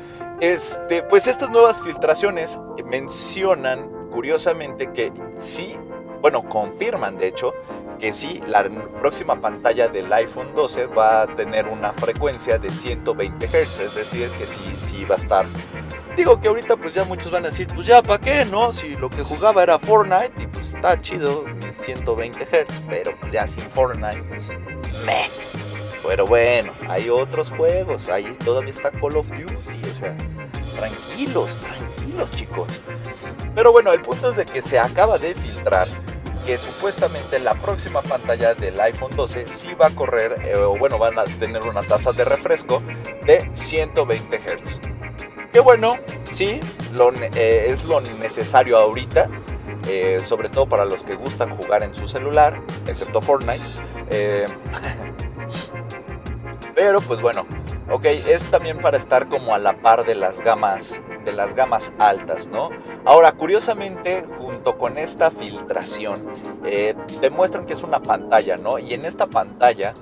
[0.40, 5.76] este, pues estas nuevas filtraciones mencionan curiosamente que sí,
[6.20, 7.54] bueno, confirman de hecho
[8.02, 8.68] que sí, la
[9.00, 14.28] próxima pantalla del iPhone 12 va a tener una frecuencia de 120 Hz, es decir,
[14.37, 15.46] que sí, sí va a estar.
[16.16, 18.74] Digo que ahorita pues ya muchos van a decir, pues ya, ¿para qué, no?
[18.74, 23.32] Si lo que jugaba era Fortnite y pues está chido mis 120 Hz, pero pues
[23.32, 24.48] ya sin Fortnite, pues
[25.06, 25.28] me
[26.06, 30.16] pero bueno, hay otros juegos, ahí todavía está Call of Duty, o sea,
[30.76, 32.82] tranquilos, tranquilos chicos.
[33.54, 35.86] Pero bueno, el punto es de que se acaba de filtrar
[36.44, 40.98] que supuestamente la próxima pantalla del iPhone 12 sí va a correr, eh, o bueno,
[40.98, 42.82] van a tener una tasa de refresco
[43.24, 44.80] de 120 Hz.
[45.52, 45.98] Que bueno,
[46.30, 46.60] sí,
[46.92, 49.28] lo, eh, es lo necesario ahorita,
[49.86, 53.62] eh, sobre todo para los que gustan jugar en su celular, excepto Fortnite.
[56.74, 57.46] Pero pues bueno,
[57.90, 61.92] ok, es también para estar como a la par de las gamas de las gamas
[61.98, 62.70] altas, ¿no?
[63.04, 66.26] Ahora, curiosamente, junto con esta filtración,
[66.64, 68.78] eh, demuestran que es una pantalla, ¿no?
[68.78, 69.94] Y en esta pantalla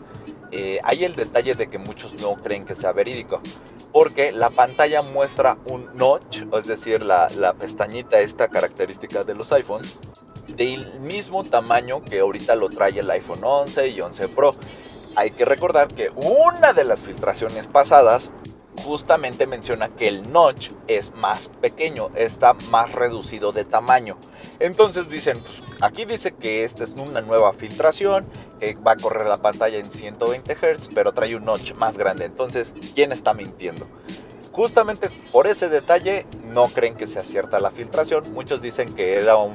[0.50, 3.42] eh, hay el detalle de que muchos no creen que sea verídico,
[3.92, 9.52] porque la pantalla muestra un notch, es decir, la, la pestañita, esta característica de los
[9.52, 9.98] iPhones,
[10.48, 14.54] del mismo tamaño que ahorita lo trae el iPhone 11 y 11 Pro
[15.16, 18.30] hay que recordar que una de las filtraciones pasadas
[18.80, 24.16] justamente menciona que el notch es más pequeño, está más reducido de tamaño.
[24.58, 28.26] Entonces dicen, pues aquí dice que esta es una nueva filtración,
[28.58, 32.24] que va a correr la pantalla en 120 Hz, pero trae un notch más grande.
[32.24, 33.86] Entonces, ¿quién está mintiendo?
[34.52, 38.32] Justamente por ese detalle no creen que sea cierta la filtración.
[38.32, 39.54] Muchos dicen que era un,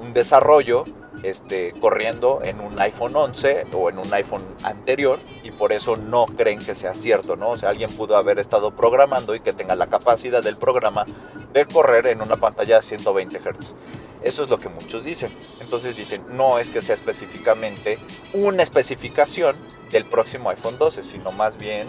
[0.00, 0.84] un desarrollo
[1.24, 6.26] este, corriendo en un iPhone 11 o en un iPhone anterior y por eso no
[6.26, 7.50] creen que sea cierto, ¿no?
[7.50, 11.04] O sea, alguien pudo haber estado programando y que tenga la capacidad del programa
[11.52, 13.74] de correr en una pantalla de 120 Hz.
[14.22, 15.30] Eso es lo que muchos dicen.
[15.60, 17.98] Entonces dicen, no es que sea específicamente
[18.32, 19.56] una especificación
[19.90, 21.88] del próximo iPhone 12, sino más bien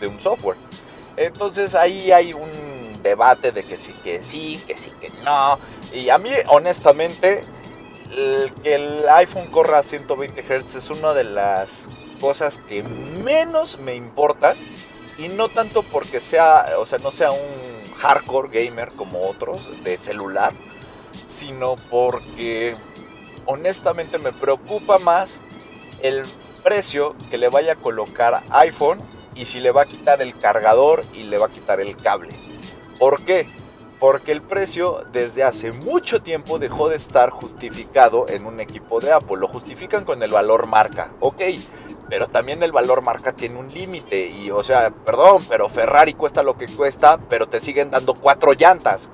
[0.00, 0.56] de un software.
[1.16, 5.58] Entonces ahí hay un debate de que sí, que sí, que sí, que no.
[5.92, 7.42] Y a mí honestamente
[8.62, 11.88] que el iPhone corra a 120 Hz es una de las
[12.20, 14.56] cosas que menos me importan
[15.18, 19.98] y no tanto porque sea, o sea, no sea un hardcore gamer como otros de
[19.98, 20.52] celular,
[21.26, 22.76] sino porque
[23.46, 25.42] honestamente me preocupa más
[26.02, 26.22] el
[26.62, 28.98] precio que le vaya a colocar iPhone
[29.34, 32.34] y si le va a quitar el cargador y le va a quitar el cable.
[32.98, 33.46] ¿Por qué?
[33.98, 39.12] Porque el precio desde hace mucho tiempo dejó de estar justificado en un equipo de
[39.12, 39.38] Apple.
[39.38, 41.12] Lo justifican con el valor marca.
[41.20, 41.42] Ok,
[42.08, 44.28] pero también el valor marca tiene un límite.
[44.28, 48.52] Y o sea, perdón, pero Ferrari cuesta lo que cuesta, pero te siguen dando cuatro
[48.52, 49.08] llantas.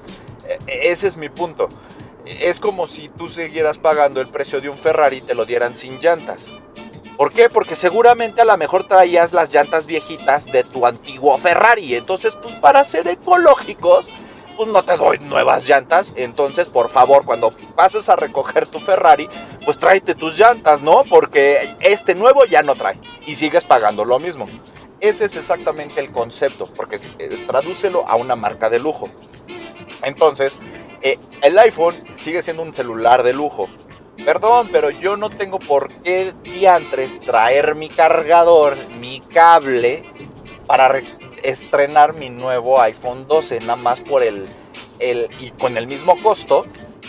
[0.49, 1.69] E, e, ese es mi punto.
[2.27, 5.77] Es como si tú siguieras pagando el precio de un Ferrari y te lo dieran
[5.77, 6.53] sin llantas.
[7.17, 7.49] ¿Por qué?
[7.49, 11.95] Porque seguramente a lo mejor traías las llantas viejitas de tu antiguo Ferrari.
[11.95, 14.11] Entonces, pues para ser ecológicos,
[14.57, 16.15] pues no te doy nuevas llantas.
[16.17, 19.29] Entonces, por favor, cuando pases a recoger tu Ferrari,
[19.65, 21.03] pues tráete tus llantas, ¿no?
[21.09, 22.99] Porque este nuevo ya no trae.
[23.27, 24.47] Y sigues pagando lo mismo.
[25.01, 29.11] Ese es exactamente el concepto, porque eh, tradúcelo a una marca de lujo.
[30.03, 30.59] Entonces,
[31.03, 33.69] eh, el iPhone sigue siendo un celular de lujo.
[34.25, 40.05] Perdón, pero yo no tengo por qué diantres traer mi cargador, mi cable,
[40.69, 40.89] para
[41.43, 44.47] estrenar mi nuevo iPhone 12, nada más por el,
[44.99, 46.67] el, y con el mismo costo,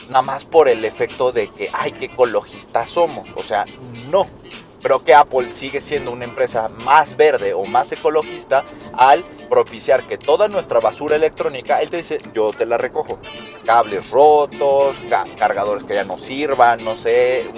[0.08, 3.34] nada más por el efecto de que, ay, qué ecologistas somos.
[3.36, 3.66] O sea,
[4.10, 4.28] no.
[4.82, 10.18] Pero que Apple sigue siendo una empresa más verde o más ecologista al propiciar que
[10.18, 13.20] toda nuestra basura electrónica, él te dice, yo te la recojo.
[13.66, 15.02] Cables rotos,
[15.38, 17.50] cargadores que ya no sirvan, no sé,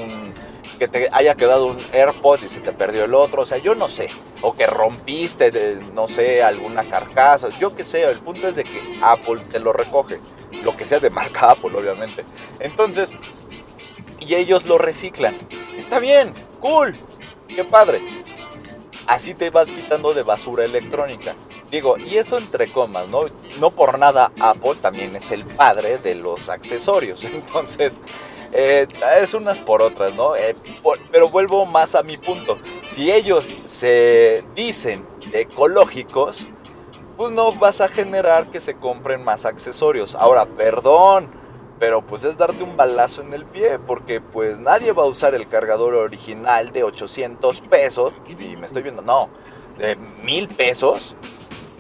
[0.76, 3.76] que te haya quedado un AirPod y se te perdió el otro, o sea, yo
[3.76, 4.10] no sé.
[4.42, 8.04] O que rompiste, no sé, alguna carcasa, yo qué sé.
[8.04, 10.20] El punto es de que Apple te lo recoge.
[10.52, 12.26] Lo que sea de marca Apple, obviamente.
[12.60, 13.14] Entonces,
[14.20, 15.38] y ellos lo reciclan.
[15.76, 16.94] Está bien, cool,
[17.48, 18.06] qué padre.
[19.08, 21.34] Así te vas quitando de basura electrónica.
[21.72, 23.22] Digo, y eso entre comas, ¿no?
[23.60, 27.24] No por nada Apple también es el padre de los accesorios.
[27.26, 28.02] Entonces,
[28.52, 28.88] eh,
[29.22, 30.36] es unas por otras, ¿no?
[30.36, 30.56] Eh,
[31.12, 32.60] pero vuelvo más a mi punto.
[32.86, 36.48] Si ellos se dicen ecológicos,
[37.18, 40.16] pues no vas a generar que se compren más accesorios.
[40.16, 41.46] Ahora, perdón
[41.80, 45.36] pero pues es darte un balazo en el pie, porque pues nadie va a usar
[45.36, 49.30] el cargador original de 800 pesos, y me estoy viendo, no,
[49.78, 51.16] de 1000 pesos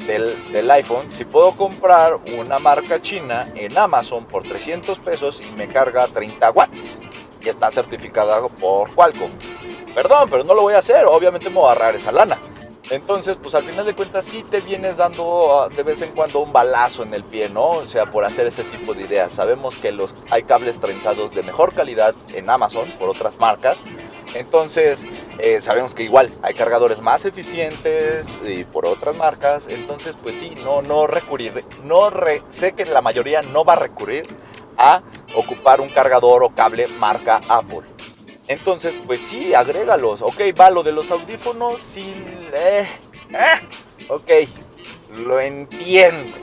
[0.08, 5.52] del, del, iPhone, si puedo comprar una marca china en Amazon por 300 pesos y
[5.54, 6.96] me carga 30 watts,
[7.42, 9.32] y está certificada por Qualcomm.
[9.94, 12.40] Perdón, pero no lo voy a hacer, obviamente me voy a ahorrar esa lana.
[12.92, 16.40] Entonces, pues al final de cuentas sí te vienes dando ah, de vez en cuando
[16.40, 17.70] un balazo en el pie, ¿no?
[17.70, 19.34] O sea, por hacer ese tipo de ideas.
[19.34, 23.80] Sabemos que los, hay cables trenzados de mejor calidad en Amazon por otras marcas.
[24.36, 25.06] Entonces,
[25.40, 29.68] eh, sabemos que igual hay cargadores más eficientes y por otras marcas.
[29.70, 31.64] Entonces, pues sí, no, no recurrir.
[31.84, 32.12] No
[32.50, 34.28] sé que la mayoría no va a recurrir
[34.78, 35.02] a
[35.36, 37.82] ocupar un cargador o cable marca Apple.
[38.48, 40.22] Entonces, pues sí, agrégalos.
[40.22, 42.14] Ok, va, lo de los audífonos, sí.
[42.54, 42.88] Eh,
[43.32, 44.32] eh, ok,
[45.20, 46.34] lo entiendo.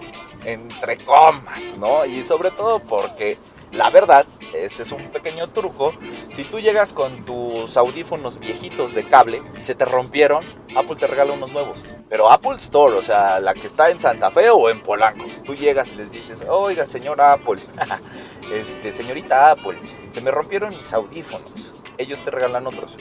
[0.44, 2.04] Entre comas, ¿no?
[2.04, 3.38] Y sobre todo porque
[3.72, 5.94] la verdad, este es un pequeño truco.
[6.28, 10.44] Si tú llegas con tus audífonos viejitos de cable y se te rompieron,
[10.76, 11.82] Apple te regala unos nuevos.
[12.10, 15.24] Pero Apple Store, o sea, la que está en Santa Fe o en Polanco.
[15.46, 17.62] Tú llegas y les dices, oiga, señora Apple,
[18.52, 19.78] este, señorita Apple,
[20.10, 21.72] se me rompieron mis audífonos.
[21.96, 22.98] Ellos te regalan otros.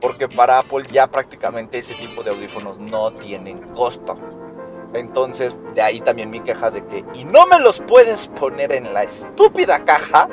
[0.00, 4.16] Porque para Apple ya prácticamente ese tipo de audífonos no tienen costo.
[4.94, 8.94] Entonces, de ahí también mi queja de que, y no me los puedes poner en
[8.94, 10.28] la estúpida caja,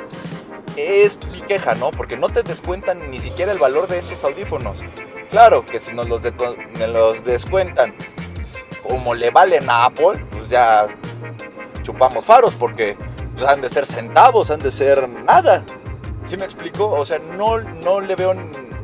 [0.76, 1.90] es mi queja, ¿no?
[1.90, 4.82] Porque no te descuentan ni siquiera el valor de esos audífonos.
[5.30, 6.20] Claro que si nos los,
[6.88, 7.94] los descuentan
[8.82, 10.86] como le valen a Apple, pues ya
[11.82, 12.96] chupamos faros, porque
[13.34, 15.64] pues, han de ser centavos, han de ser nada.
[16.22, 16.88] ¿Sí me explico?
[16.88, 18.34] O sea, no, no le veo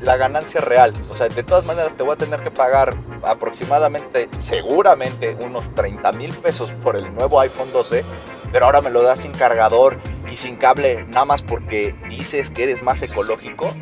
[0.00, 0.92] la ganancia real.
[1.10, 6.12] O sea, de todas maneras te voy a tener que pagar aproximadamente, seguramente, unos 30
[6.12, 8.04] mil pesos por el nuevo iPhone 12,
[8.52, 9.98] pero ahora me lo das sin cargador
[10.30, 13.72] y sin cable, nada más porque dices que eres más ecológico.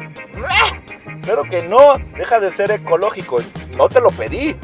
[1.22, 3.40] Claro que no, deja de ser ecológico,
[3.76, 4.56] no te lo pedí.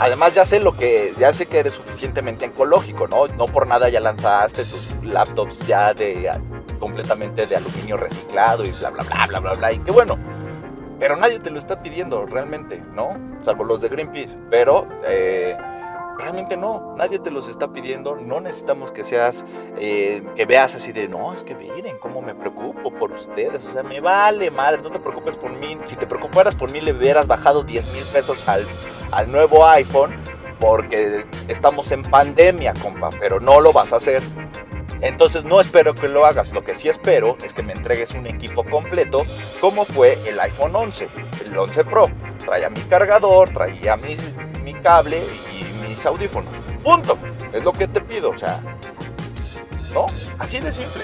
[0.00, 3.26] Además ya sé lo que ya sé que eres suficientemente ecológico, ¿no?
[3.26, 6.30] No por nada ya lanzaste tus laptops ya de
[6.78, 10.16] completamente de aluminio reciclado y bla bla bla bla bla bla y qué bueno.
[10.98, 13.16] Pero nadie te lo está pidiendo realmente, ¿no?
[13.40, 14.36] Salvo los de Greenpeace.
[14.50, 15.56] Pero eh,
[16.18, 18.16] realmente no, nadie te los está pidiendo.
[18.16, 19.44] No necesitamos que seas,
[19.78, 23.66] eh, que veas así de, no, es que miren cómo me preocupo por ustedes.
[23.68, 25.78] O sea, me vale madre, no te preocupes por mí.
[25.84, 28.66] Si te preocuparas por mí, le hubieras bajado 10 mil pesos al,
[29.12, 30.14] al nuevo iPhone
[30.60, 34.22] porque estamos en pandemia, compa, pero no lo vas a hacer.
[35.00, 38.26] Entonces no espero que lo hagas, lo que sí espero es que me entregues un
[38.26, 39.24] equipo completo
[39.60, 41.08] como fue el iPhone 11,
[41.44, 42.06] el 11 Pro.
[42.44, 44.16] Traía mi cargador, traía mi,
[44.82, 45.22] cable
[45.52, 46.56] y mis audífonos.
[46.82, 47.18] Punto.
[47.52, 48.60] Es lo que te pido, o sea,
[49.94, 50.06] ¿no?
[50.38, 51.02] Así de simple.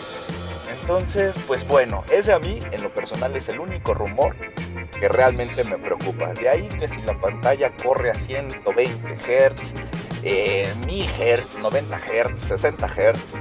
[0.80, 4.36] Entonces, pues bueno, ese a mí en lo personal es el único rumor
[5.01, 6.34] que realmente me preocupa.
[6.34, 9.74] De ahí que si la pantalla corre a 120 Hz,
[10.22, 13.34] eh, 1000 Hz, 90 Hz, 60 Hz,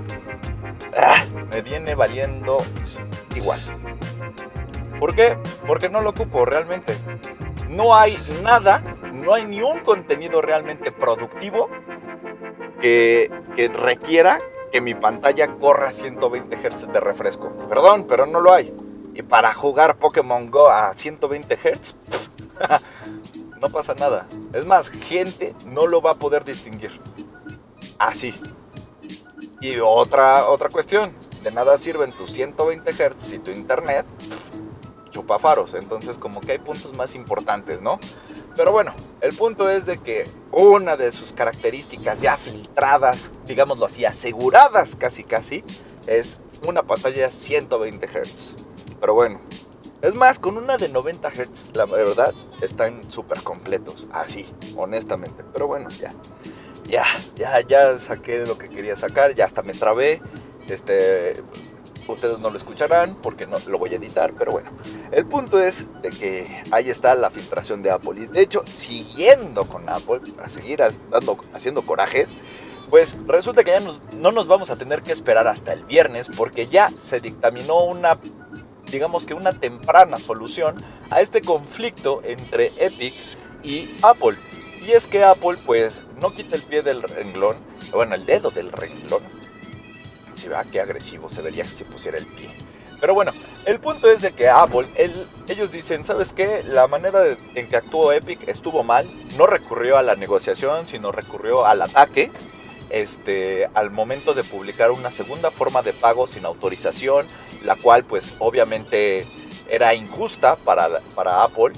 [1.50, 2.58] me viene valiendo
[3.36, 3.60] igual.
[5.00, 5.38] ¿Por qué?
[5.68, 6.96] Porque no lo ocupo realmente.
[7.70, 11.70] No hay nada, no hay ni un contenido realmente productivo
[12.80, 13.32] que,
[13.74, 14.40] requiera
[14.72, 17.52] que mi pantalla corra a 120 Hz de refresco.
[17.70, 18.74] Perdón, pero no lo hay.
[19.14, 21.96] Y para jugar Pokémon Go a 120 Hz,
[23.62, 24.28] no pasa nada.
[24.54, 26.92] Es más, gente no lo va a poder distinguir.
[28.00, 28.34] Así.
[29.64, 34.06] Y otra, otra cuestión, de nada sirven tus 120 Hz y tu internet
[35.10, 35.74] chupa faros.
[35.74, 37.98] Entonces como que hay puntos más importantes, ¿no?
[38.58, 44.04] Pero bueno, el punto es de que una de sus características ya filtradas, digámoslo así,
[44.04, 45.64] aseguradas casi casi,
[46.08, 48.56] es una pantalla 120 Hz.
[49.00, 49.40] Pero bueno,
[50.02, 54.08] es más, con una de 90 Hz, la verdad, están súper completos.
[54.12, 54.46] Así,
[54.76, 55.46] honestamente.
[55.54, 56.14] Pero bueno, ya
[56.88, 57.06] ya,
[57.36, 60.22] ya, ya saqué lo que quería sacar, ya hasta me trabé.
[60.68, 61.44] Este,
[62.08, 64.72] ustedes no lo escucharán porque no lo voy a editar, pero bueno.
[65.12, 68.22] El punto es de que ahí está la filtración de Apple.
[68.22, 72.38] Y de hecho, siguiendo con Apple, para seguir dando, haciendo corajes,
[72.90, 73.82] pues resulta que ya
[74.18, 78.20] no nos vamos a tener que esperar hasta el viernes porque ya se dictaminó una,
[78.92, 80.76] digamos que una temprana solución
[81.10, 83.14] a este conflicto entre Epic
[83.64, 84.38] y Apple.
[84.86, 87.56] Y es que Apple pues no quita el pie del renglón,
[87.94, 89.24] bueno, el dedo del renglón.
[90.34, 92.50] Si vea qué agresivo se vería si pusiera el pie.
[93.00, 93.32] Pero bueno,
[93.66, 94.88] el punto es de que Apple,
[95.48, 96.64] ellos dicen, ¿sabes qué?
[96.66, 97.22] La manera
[97.54, 99.10] en que actuó Epic estuvo mal.
[99.38, 102.32] No recurrió a la negociación, sino recurrió al ataque.
[102.90, 107.26] Este, al momento de publicar una segunda forma de pago sin autorización,
[107.64, 109.26] la cual pues obviamente
[109.70, 111.74] era injusta para, para Apple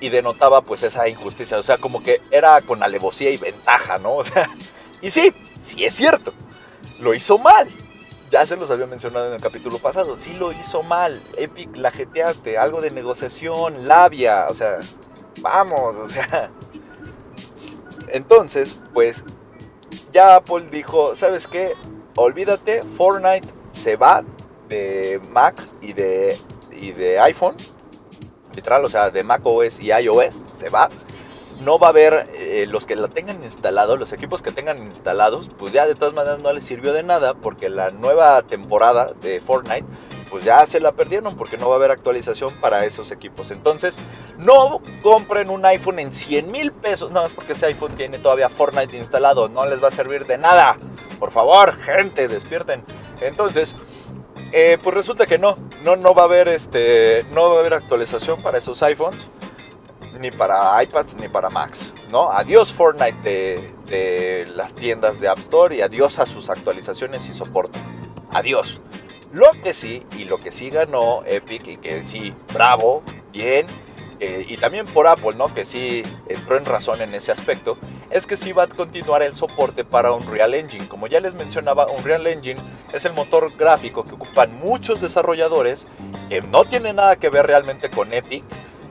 [0.00, 4.12] y denotaba pues esa injusticia, o sea, como que era con alevosía y ventaja, ¿no?
[4.14, 4.48] O sea,
[5.00, 6.32] y sí, sí es cierto,
[7.00, 7.68] lo hizo mal.
[8.28, 11.22] Ya se los había mencionado en el capítulo pasado, sí lo hizo mal.
[11.36, 14.78] Epic la jeteaste, algo de negociación, labia, o sea,
[15.40, 16.50] vamos, o sea.
[18.08, 19.24] Entonces, pues
[20.12, 21.74] ya Apple dijo, ¿sabes qué?
[22.16, 24.24] Olvídate, Fortnite se va
[24.68, 26.36] de Mac y de,
[26.72, 27.56] y de iPhone
[28.56, 30.88] literal, o sea, de macOS y iOS, se va.
[31.60, 35.50] No va a haber eh, los que la tengan instalado, los equipos que tengan instalados,
[35.56, 39.40] pues ya de todas maneras no les sirvió de nada porque la nueva temporada de
[39.40, 39.86] Fortnite
[40.30, 43.50] pues ya se la perdieron porque no va a haber actualización para esos equipos.
[43.50, 43.96] Entonces,
[44.38, 48.48] no compren un iPhone en 100 mil pesos, nada más porque ese iPhone tiene todavía
[48.48, 50.78] Fortnite instalado, no les va a servir de nada.
[51.18, 52.84] Por favor, gente, despierten.
[53.20, 53.76] Entonces,
[54.52, 57.74] eh, pues resulta que no, no, no va a haber este, no va a haber
[57.74, 59.28] actualización para esos iPhones,
[60.18, 62.32] ni para iPads, ni para Macs, ¿no?
[62.32, 67.34] Adiós Fortnite de, de las tiendas de App Store y adiós a sus actualizaciones y
[67.34, 67.78] soporte.
[68.32, 68.80] Adiós.
[69.32, 73.02] Lo que sí, y lo que sí ganó Epic, y que sí, bravo,
[73.32, 73.66] bien,
[74.20, 75.52] eh, y también por Apple, ¿no?
[75.54, 77.76] Que sí entró en razón en ese aspecto,
[78.10, 80.88] es que sí va a continuar el soporte para Unreal Engine.
[80.88, 82.60] Como ya les mencionaba, Unreal Engine
[82.92, 85.86] es el motor gráfico que ocupan muchos desarrolladores
[86.28, 88.44] que no tiene nada que ver realmente con Epic,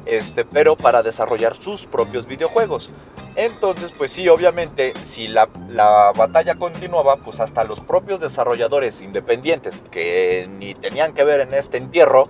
[0.06, 2.90] este, pero para desarrollar sus propios videojuegos.
[3.36, 9.84] Entonces, pues sí, obviamente, si la, la, batalla continuaba, pues hasta los propios desarrolladores independientes
[9.92, 12.30] que ni tenían que ver en este entierro,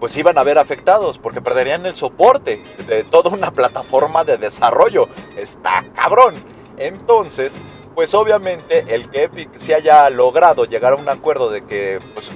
[0.00, 5.08] pues iban a ver afectados porque perderían el soporte de toda una plataforma de desarrollo.
[5.36, 6.34] Está cabrón.
[6.76, 7.58] Entonces,
[7.94, 12.30] pues obviamente el que Epic se haya logrado llegar a un acuerdo de que, pues,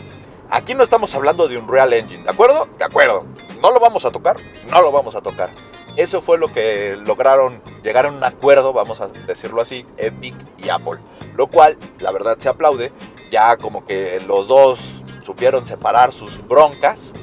[0.51, 2.69] aquí no estamos hablando de un Real Engine, ¿de acuerdo?
[2.79, 3.25] De acuerdo.
[3.61, 4.39] ¿No lo vamos a tocar?
[4.69, 5.51] No lo vamos a tocar.
[5.97, 10.71] Eso fue lo que lograron llegar a un acuerdo, vamos a decirlo así, Epic y
[10.71, 10.99] Apple.
[11.37, 12.93] Lo cual, la verdad, se aplaude.
[13.31, 17.15] Ya como que los dos supieron separar sus broncas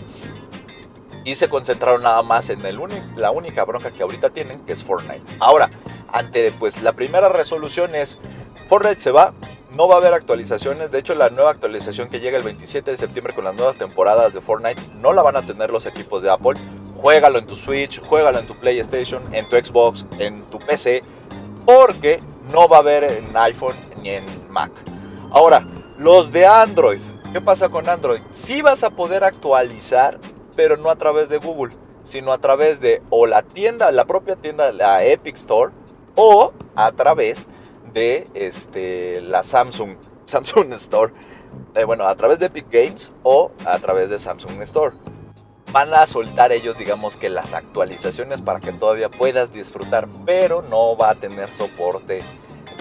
[1.29, 2.63] y se concentraron nada más en
[3.15, 5.21] la única bronca que ahorita tienen, que es Fortnite.
[5.39, 5.69] Ahora,
[6.11, 8.17] ante pues la primera resolución es
[8.67, 9.33] Fortnite se va,
[9.75, 10.89] no va a haber actualizaciones.
[10.89, 14.33] De hecho, la nueva actualización que llega el 27 de septiembre con las nuevas temporadas
[14.33, 16.59] de Fortnite no la van a tener los equipos de Apple.
[16.95, 21.03] Juégalo en tu Switch, juégalo en tu PlayStation, en tu Xbox, en tu PC,
[21.63, 22.21] porque
[22.51, 24.71] no va a haber en iPhone ni en Mac.
[25.29, 25.63] Ahora,
[25.99, 26.99] los de Android.
[27.31, 28.21] ¿Qué pasa con Android?
[28.31, 30.19] Sí vas a poder actualizar,
[30.59, 34.35] pero no a través de Google, sino a través de o la tienda, la propia
[34.35, 35.71] tienda, la Epic Store,
[36.15, 37.47] o a través
[37.93, 39.95] de este, la Samsung,
[40.25, 41.13] Samsung Store.
[41.75, 44.93] Eh, bueno, a través de Epic Games o a través de Samsung Store.
[45.71, 50.97] Van a soltar ellos, digamos que las actualizaciones para que todavía puedas disfrutar, pero no
[50.97, 52.21] va a tener soporte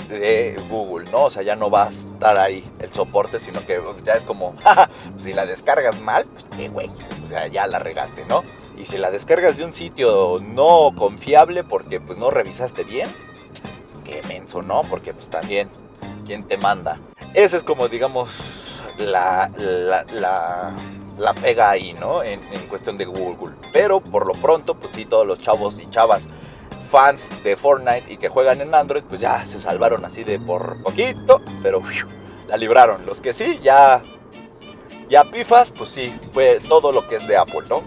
[0.09, 1.25] de Google, ¿no?
[1.25, 4.55] O sea, ya no va a estar ahí el soporte, sino que ya es como,
[5.11, 6.91] pues si la descargas mal, pues qué güey,
[7.23, 8.43] o sea, ya la regaste, ¿no?
[8.77, 13.09] Y si la descargas de un sitio no confiable porque pues no revisaste bien,
[13.83, 14.83] pues qué menso, ¿no?
[14.85, 15.69] Porque pues también,
[16.27, 16.99] ¿quién te manda?
[17.35, 20.73] Esa es como, digamos, la, la,
[21.19, 22.23] la, pega ahí, ¿no?
[22.23, 23.55] En, en, cuestión de Google.
[23.73, 26.29] Pero por lo pronto, pues sí, todos los chavos y chavas
[26.89, 30.83] fans de Fortnite y que juegan en Android, pues ya se salvaron así de por
[30.83, 31.83] poquito, pero
[32.47, 33.07] la libraron.
[33.07, 34.03] Los que sí, ya,
[35.09, 37.83] ya pifas, pues sí, fue todo lo que es de Apple, ¿no?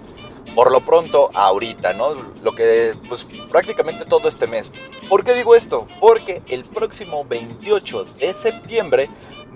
[0.56, 2.14] por lo pronto ahorita, ¿no?
[2.44, 4.72] Lo que, pues prácticamente todo este mes.
[5.10, 5.88] ¿Por qué digo esto?
[6.00, 9.10] Porque el próximo 28 de septiembre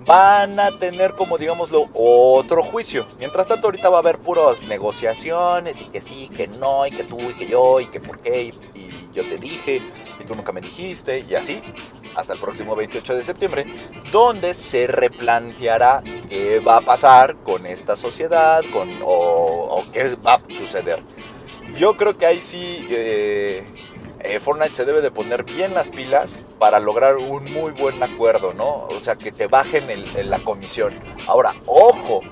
[0.06, 3.06] van a tener como digámoslo otro juicio.
[3.18, 7.04] Mientras tanto ahorita va a haber puras negociaciones y que sí, que no, y que
[7.04, 8.85] tú, y que yo, y que por qué, y, y
[9.16, 9.82] yo te dije,
[10.20, 11.62] y tú nunca me dijiste, y así
[12.14, 13.66] hasta el próximo 28 de septiembre,
[14.12, 20.40] donde se replanteará qué va a pasar con esta sociedad con, o, qué va a
[20.48, 21.00] suceder.
[21.76, 23.64] Yo creo que ahí sí eh,
[24.20, 28.54] eh, Fortnite se debe de poner bien las pilas para lograr un muy buen acuerdo,
[28.54, 28.86] ¿no?
[28.88, 30.92] O sea, que te bajen el, la comisión.
[31.26, 32.22] Ahora, ojo,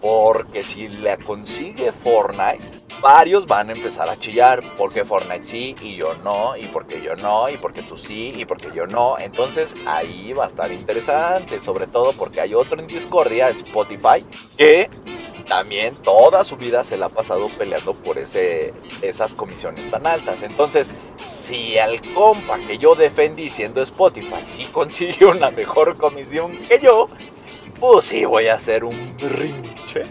[0.00, 5.96] porque si la consigue Fortnite, varios van a empezar a chillar porque Fortnite sí y
[5.96, 9.18] yo no, y porque yo no, y porque tú sí y porque yo no.
[9.18, 14.24] Entonces ahí va a estar interesante, sobre todo porque hay otro en discordia, Spotify,
[14.56, 14.88] que
[15.46, 20.44] también toda su vida se la ha pasado peleando por esas comisiones tan altas.
[20.44, 26.78] Entonces, si al compa que yo defendí siendo Spotify sí consigue una mejor comisión que
[26.78, 27.08] yo,
[27.80, 30.04] pues sí voy a hacer un brinche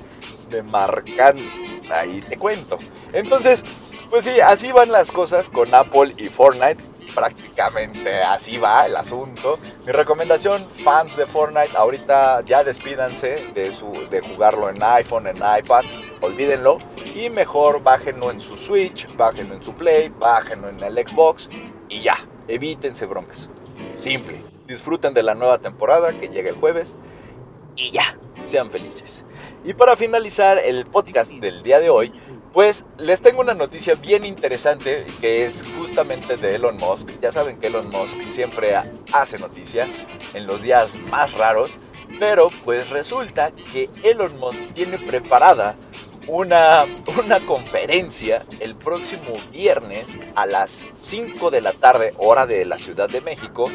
[0.49, 1.43] de marcante
[1.91, 2.77] ahí te cuento.
[3.13, 3.63] Entonces,
[4.09, 6.83] pues sí, así van las cosas con Apple y Fortnite.
[7.13, 9.59] Prácticamente así va el asunto.
[9.85, 15.37] Mi recomendación, fans de Fortnite, ahorita ya despídanse de, su, de jugarlo en iPhone, en
[15.37, 15.85] iPad,
[16.21, 16.77] olvídenlo.
[17.15, 21.49] Y mejor bájenlo en su Switch, bájenlo en su Play, bájenlo en el Xbox
[21.87, 22.15] y ya,
[22.47, 23.49] evítense broncas.
[23.95, 24.39] Simple.
[24.67, 26.95] Disfruten de la nueva temporada que llega el jueves
[27.79, 29.23] y ya, sean felices.
[29.63, 32.11] Y para finalizar el podcast del día de hoy,
[32.53, 37.09] pues les tengo una noticia bien interesante que es justamente de Elon Musk.
[37.21, 38.75] Ya saben que Elon Musk siempre
[39.13, 39.89] hace noticia
[40.33, 41.77] en los días más raros,
[42.19, 45.75] pero pues resulta que Elon Musk tiene preparada
[46.27, 46.85] una,
[47.23, 53.09] una conferencia el próximo viernes a las 5 de la tarde, hora de la Ciudad
[53.09, 53.71] de México,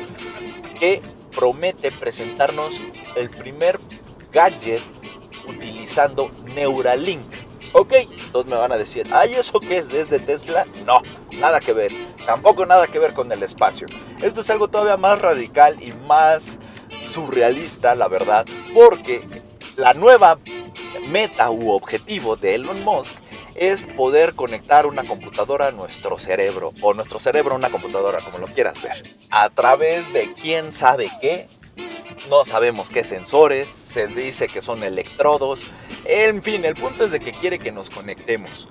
[0.78, 1.00] que
[1.34, 2.80] promete presentarnos
[3.16, 3.80] el primer
[4.32, 4.80] gadget
[5.48, 7.24] utilizando Neuralink.
[7.72, 10.64] Ok, entonces me van a decir, ¿ay eso qué es desde Tesla?
[10.86, 11.02] No,
[11.38, 11.92] nada que ver.
[12.24, 13.88] Tampoco nada que ver con el espacio.
[14.22, 16.60] Esto es algo todavía más radical y más
[17.02, 19.22] surrealista, la verdad, porque
[19.76, 20.38] la nueva
[21.08, 23.16] meta u objetivo de Elon Musk
[23.54, 28.38] es poder conectar una computadora a nuestro cerebro, o nuestro cerebro a una computadora, como
[28.38, 31.48] lo quieras ver, a través de quién sabe qué,
[32.30, 35.66] no sabemos qué sensores, se dice que son electrodos,
[36.04, 38.68] en fin, el punto es de que quiere que nos conectemos.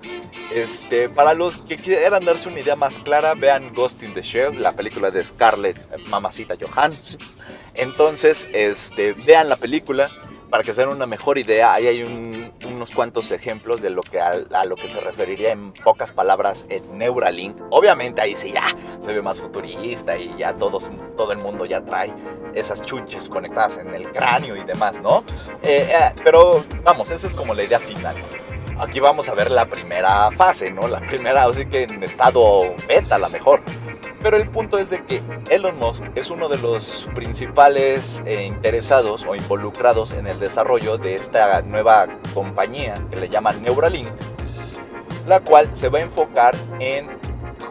[0.52, 4.62] Este, para los que quieran darse una idea más clara, vean Ghost in the Shell,
[4.62, 5.78] la película de Scarlett
[6.10, 7.20] Mamacita Johansson.
[7.74, 10.10] Entonces, este, vean la película
[10.54, 11.74] para que se den una mejor idea.
[11.74, 12.04] Ahí hay
[12.64, 16.96] unos cuantos ejemplos de lo que a, lo que se referiría en pocas palabras el
[16.96, 17.60] Neuralink.
[17.72, 18.68] Obviamente ahí sí ya
[19.00, 22.14] se ve más futurista y ya todos, todo el mundo ya trae
[22.54, 25.24] esas chunches conectadas en el cráneo y demás, ¿no?
[25.64, 28.16] Eh, eh, pero vamos, esa es como la idea final.
[28.78, 30.88] Aquí vamos a ver la primera fase, ¿no?
[30.88, 33.64] La primera, así que en estado beta, la mejor.
[34.24, 39.26] Pero el punto es de que Elon Musk es uno de los principales eh, interesados
[39.28, 44.08] o involucrados en el desarrollo de esta nueva compañía que le llaman Neuralink,
[45.28, 47.10] la cual se va a enfocar en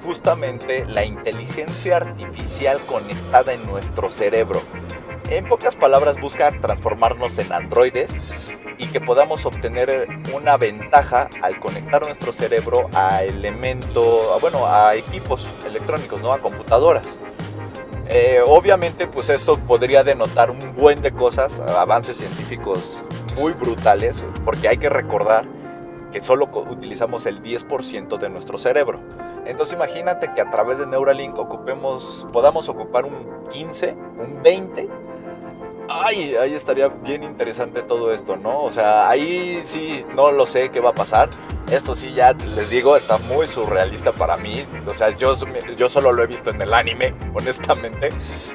[0.05, 4.61] justamente la inteligencia artificial conectada en nuestro cerebro.
[5.37, 8.20] En pocas palabras busca transformarnos en androides
[8.78, 15.55] y que podamos obtener una ventaja al conectar nuestro cerebro a elementos, bueno, a equipos
[15.66, 16.33] electrónicos, ¿no?
[16.33, 17.18] A computadoras.
[18.09, 23.03] Eh, obviamente, pues esto podría denotar un buen de cosas, avances científicos
[23.37, 25.47] muy brutales, porque hay que recordar
[26.12, 29.01] que solo utilizamos el 10% de nuestro cerebro.
[29.47, 35.02] Entonces imagínate que a través de Neuralink ocupemos, podamos ocupar un 15, un 20
[35.93, 38.62] ay, ahí estaría bien interesante todo esto, ¿no?
[38.62, 41.28] O sea, ahí sí, no lo sé qué va a pasar.
[41.70, 44.64] Esto sí, ya les digo, está muy surrealista para mí.
[44.86, 45.34] O sea, yo,
[45.76, 48.11] yo solo lo he visto en el anime, honestamente.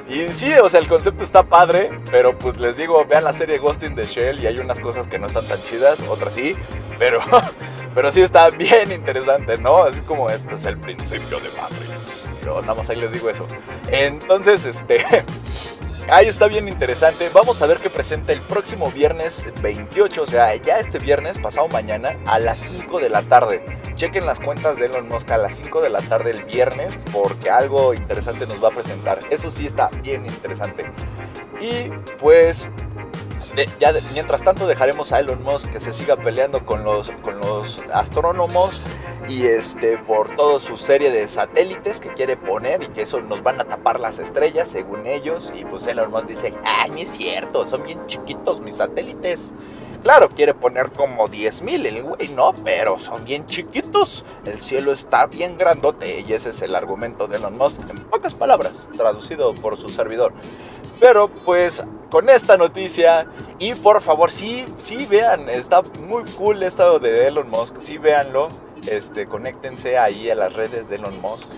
[0.08, 3.58] Y sí, o sea, el concepto está padre, pero pues les digo, vean la serie
[3.58, 6.54] Ghost in the Shell y hay unas cosas que no están tan chidas, otras sí,
[6.98, 7.20] pero,
[7.94, 9.86] pero sí está bien interesante, ¿no?
[9.86, 12.36] Es como, esto es el principio de Matrix.
[12.44, 13.46] Yo nada más ahí les digo eso.
[13.90, 15.04] Entonces, este...
[16.10, 17.28] Ahí está bien interesante.
[17.28, 21.68] Vamos a ver qué presenta el próximo viernes 28, o sea, ya este viernes, pasado
[21.68, 23.62] mañana, a las 5 de la tarde.
[23.94, 27.50] Chequen las cuentas de Elon Musk a las 5 de la tarde el viernes porque
[27.50, 29.18] algo interesante nos va a presentar.
[29.30, 30.86] Eso sí está bien interesante.
[31.60, 32.70] Y pues
[34.12, 38.80] mientras tanto dejaremos a Elon Musk que se siga peleando con los, con los astrónomos
[39.28, 43.42] y este por toda su serie de satélites que quiere poner y que eso nos
[43.42, 47.10] van a tapar las estrellas según ellos y pues Elon Musk dice, ay, no es
[47.10, 49.54] cierto, son bien chiquitos mis satélites.
[50.02, 54.24] Claro, quiere poner como 10.000 el güey, no, pero son bien chiquitos.
[54.44, 58.34] El cielo está bien grandote y ese es el argumento de Elon Musk, en pocas
[58.34, 60.32] palabras, traducido por su servidor.
[61.00, 63.26] Pero pues con esta noticia
[63.58, 68.48] y por favor, sí, sí vean, está muy cool esto de Elon Musk, sí véanlo,
[68.86, 71.50] este, conéctense ahí a las redes de Elon Musk,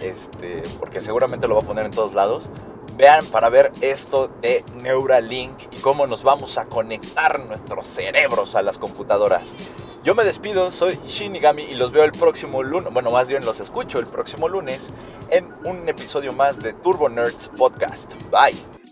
[0.00, 2.50] este, porque seguramente lo va a poner en todos lados.
[2.98, 8.62] Vean para ver esto de Neuralink y cómo nos vamos a conectar nuestros cerebros a
[8.62, 9.56] las computadoras.
[10.02, 13.60] Yo me despido, soy Shinigami y los veo el próximo lunes, bueno, más bien los
[13.60, 14.92] escucho el próximo lunes
[15.30, 18.14] en un episodio más de Turbo Nerds Podcast.
[18.32, 18.87] Bye.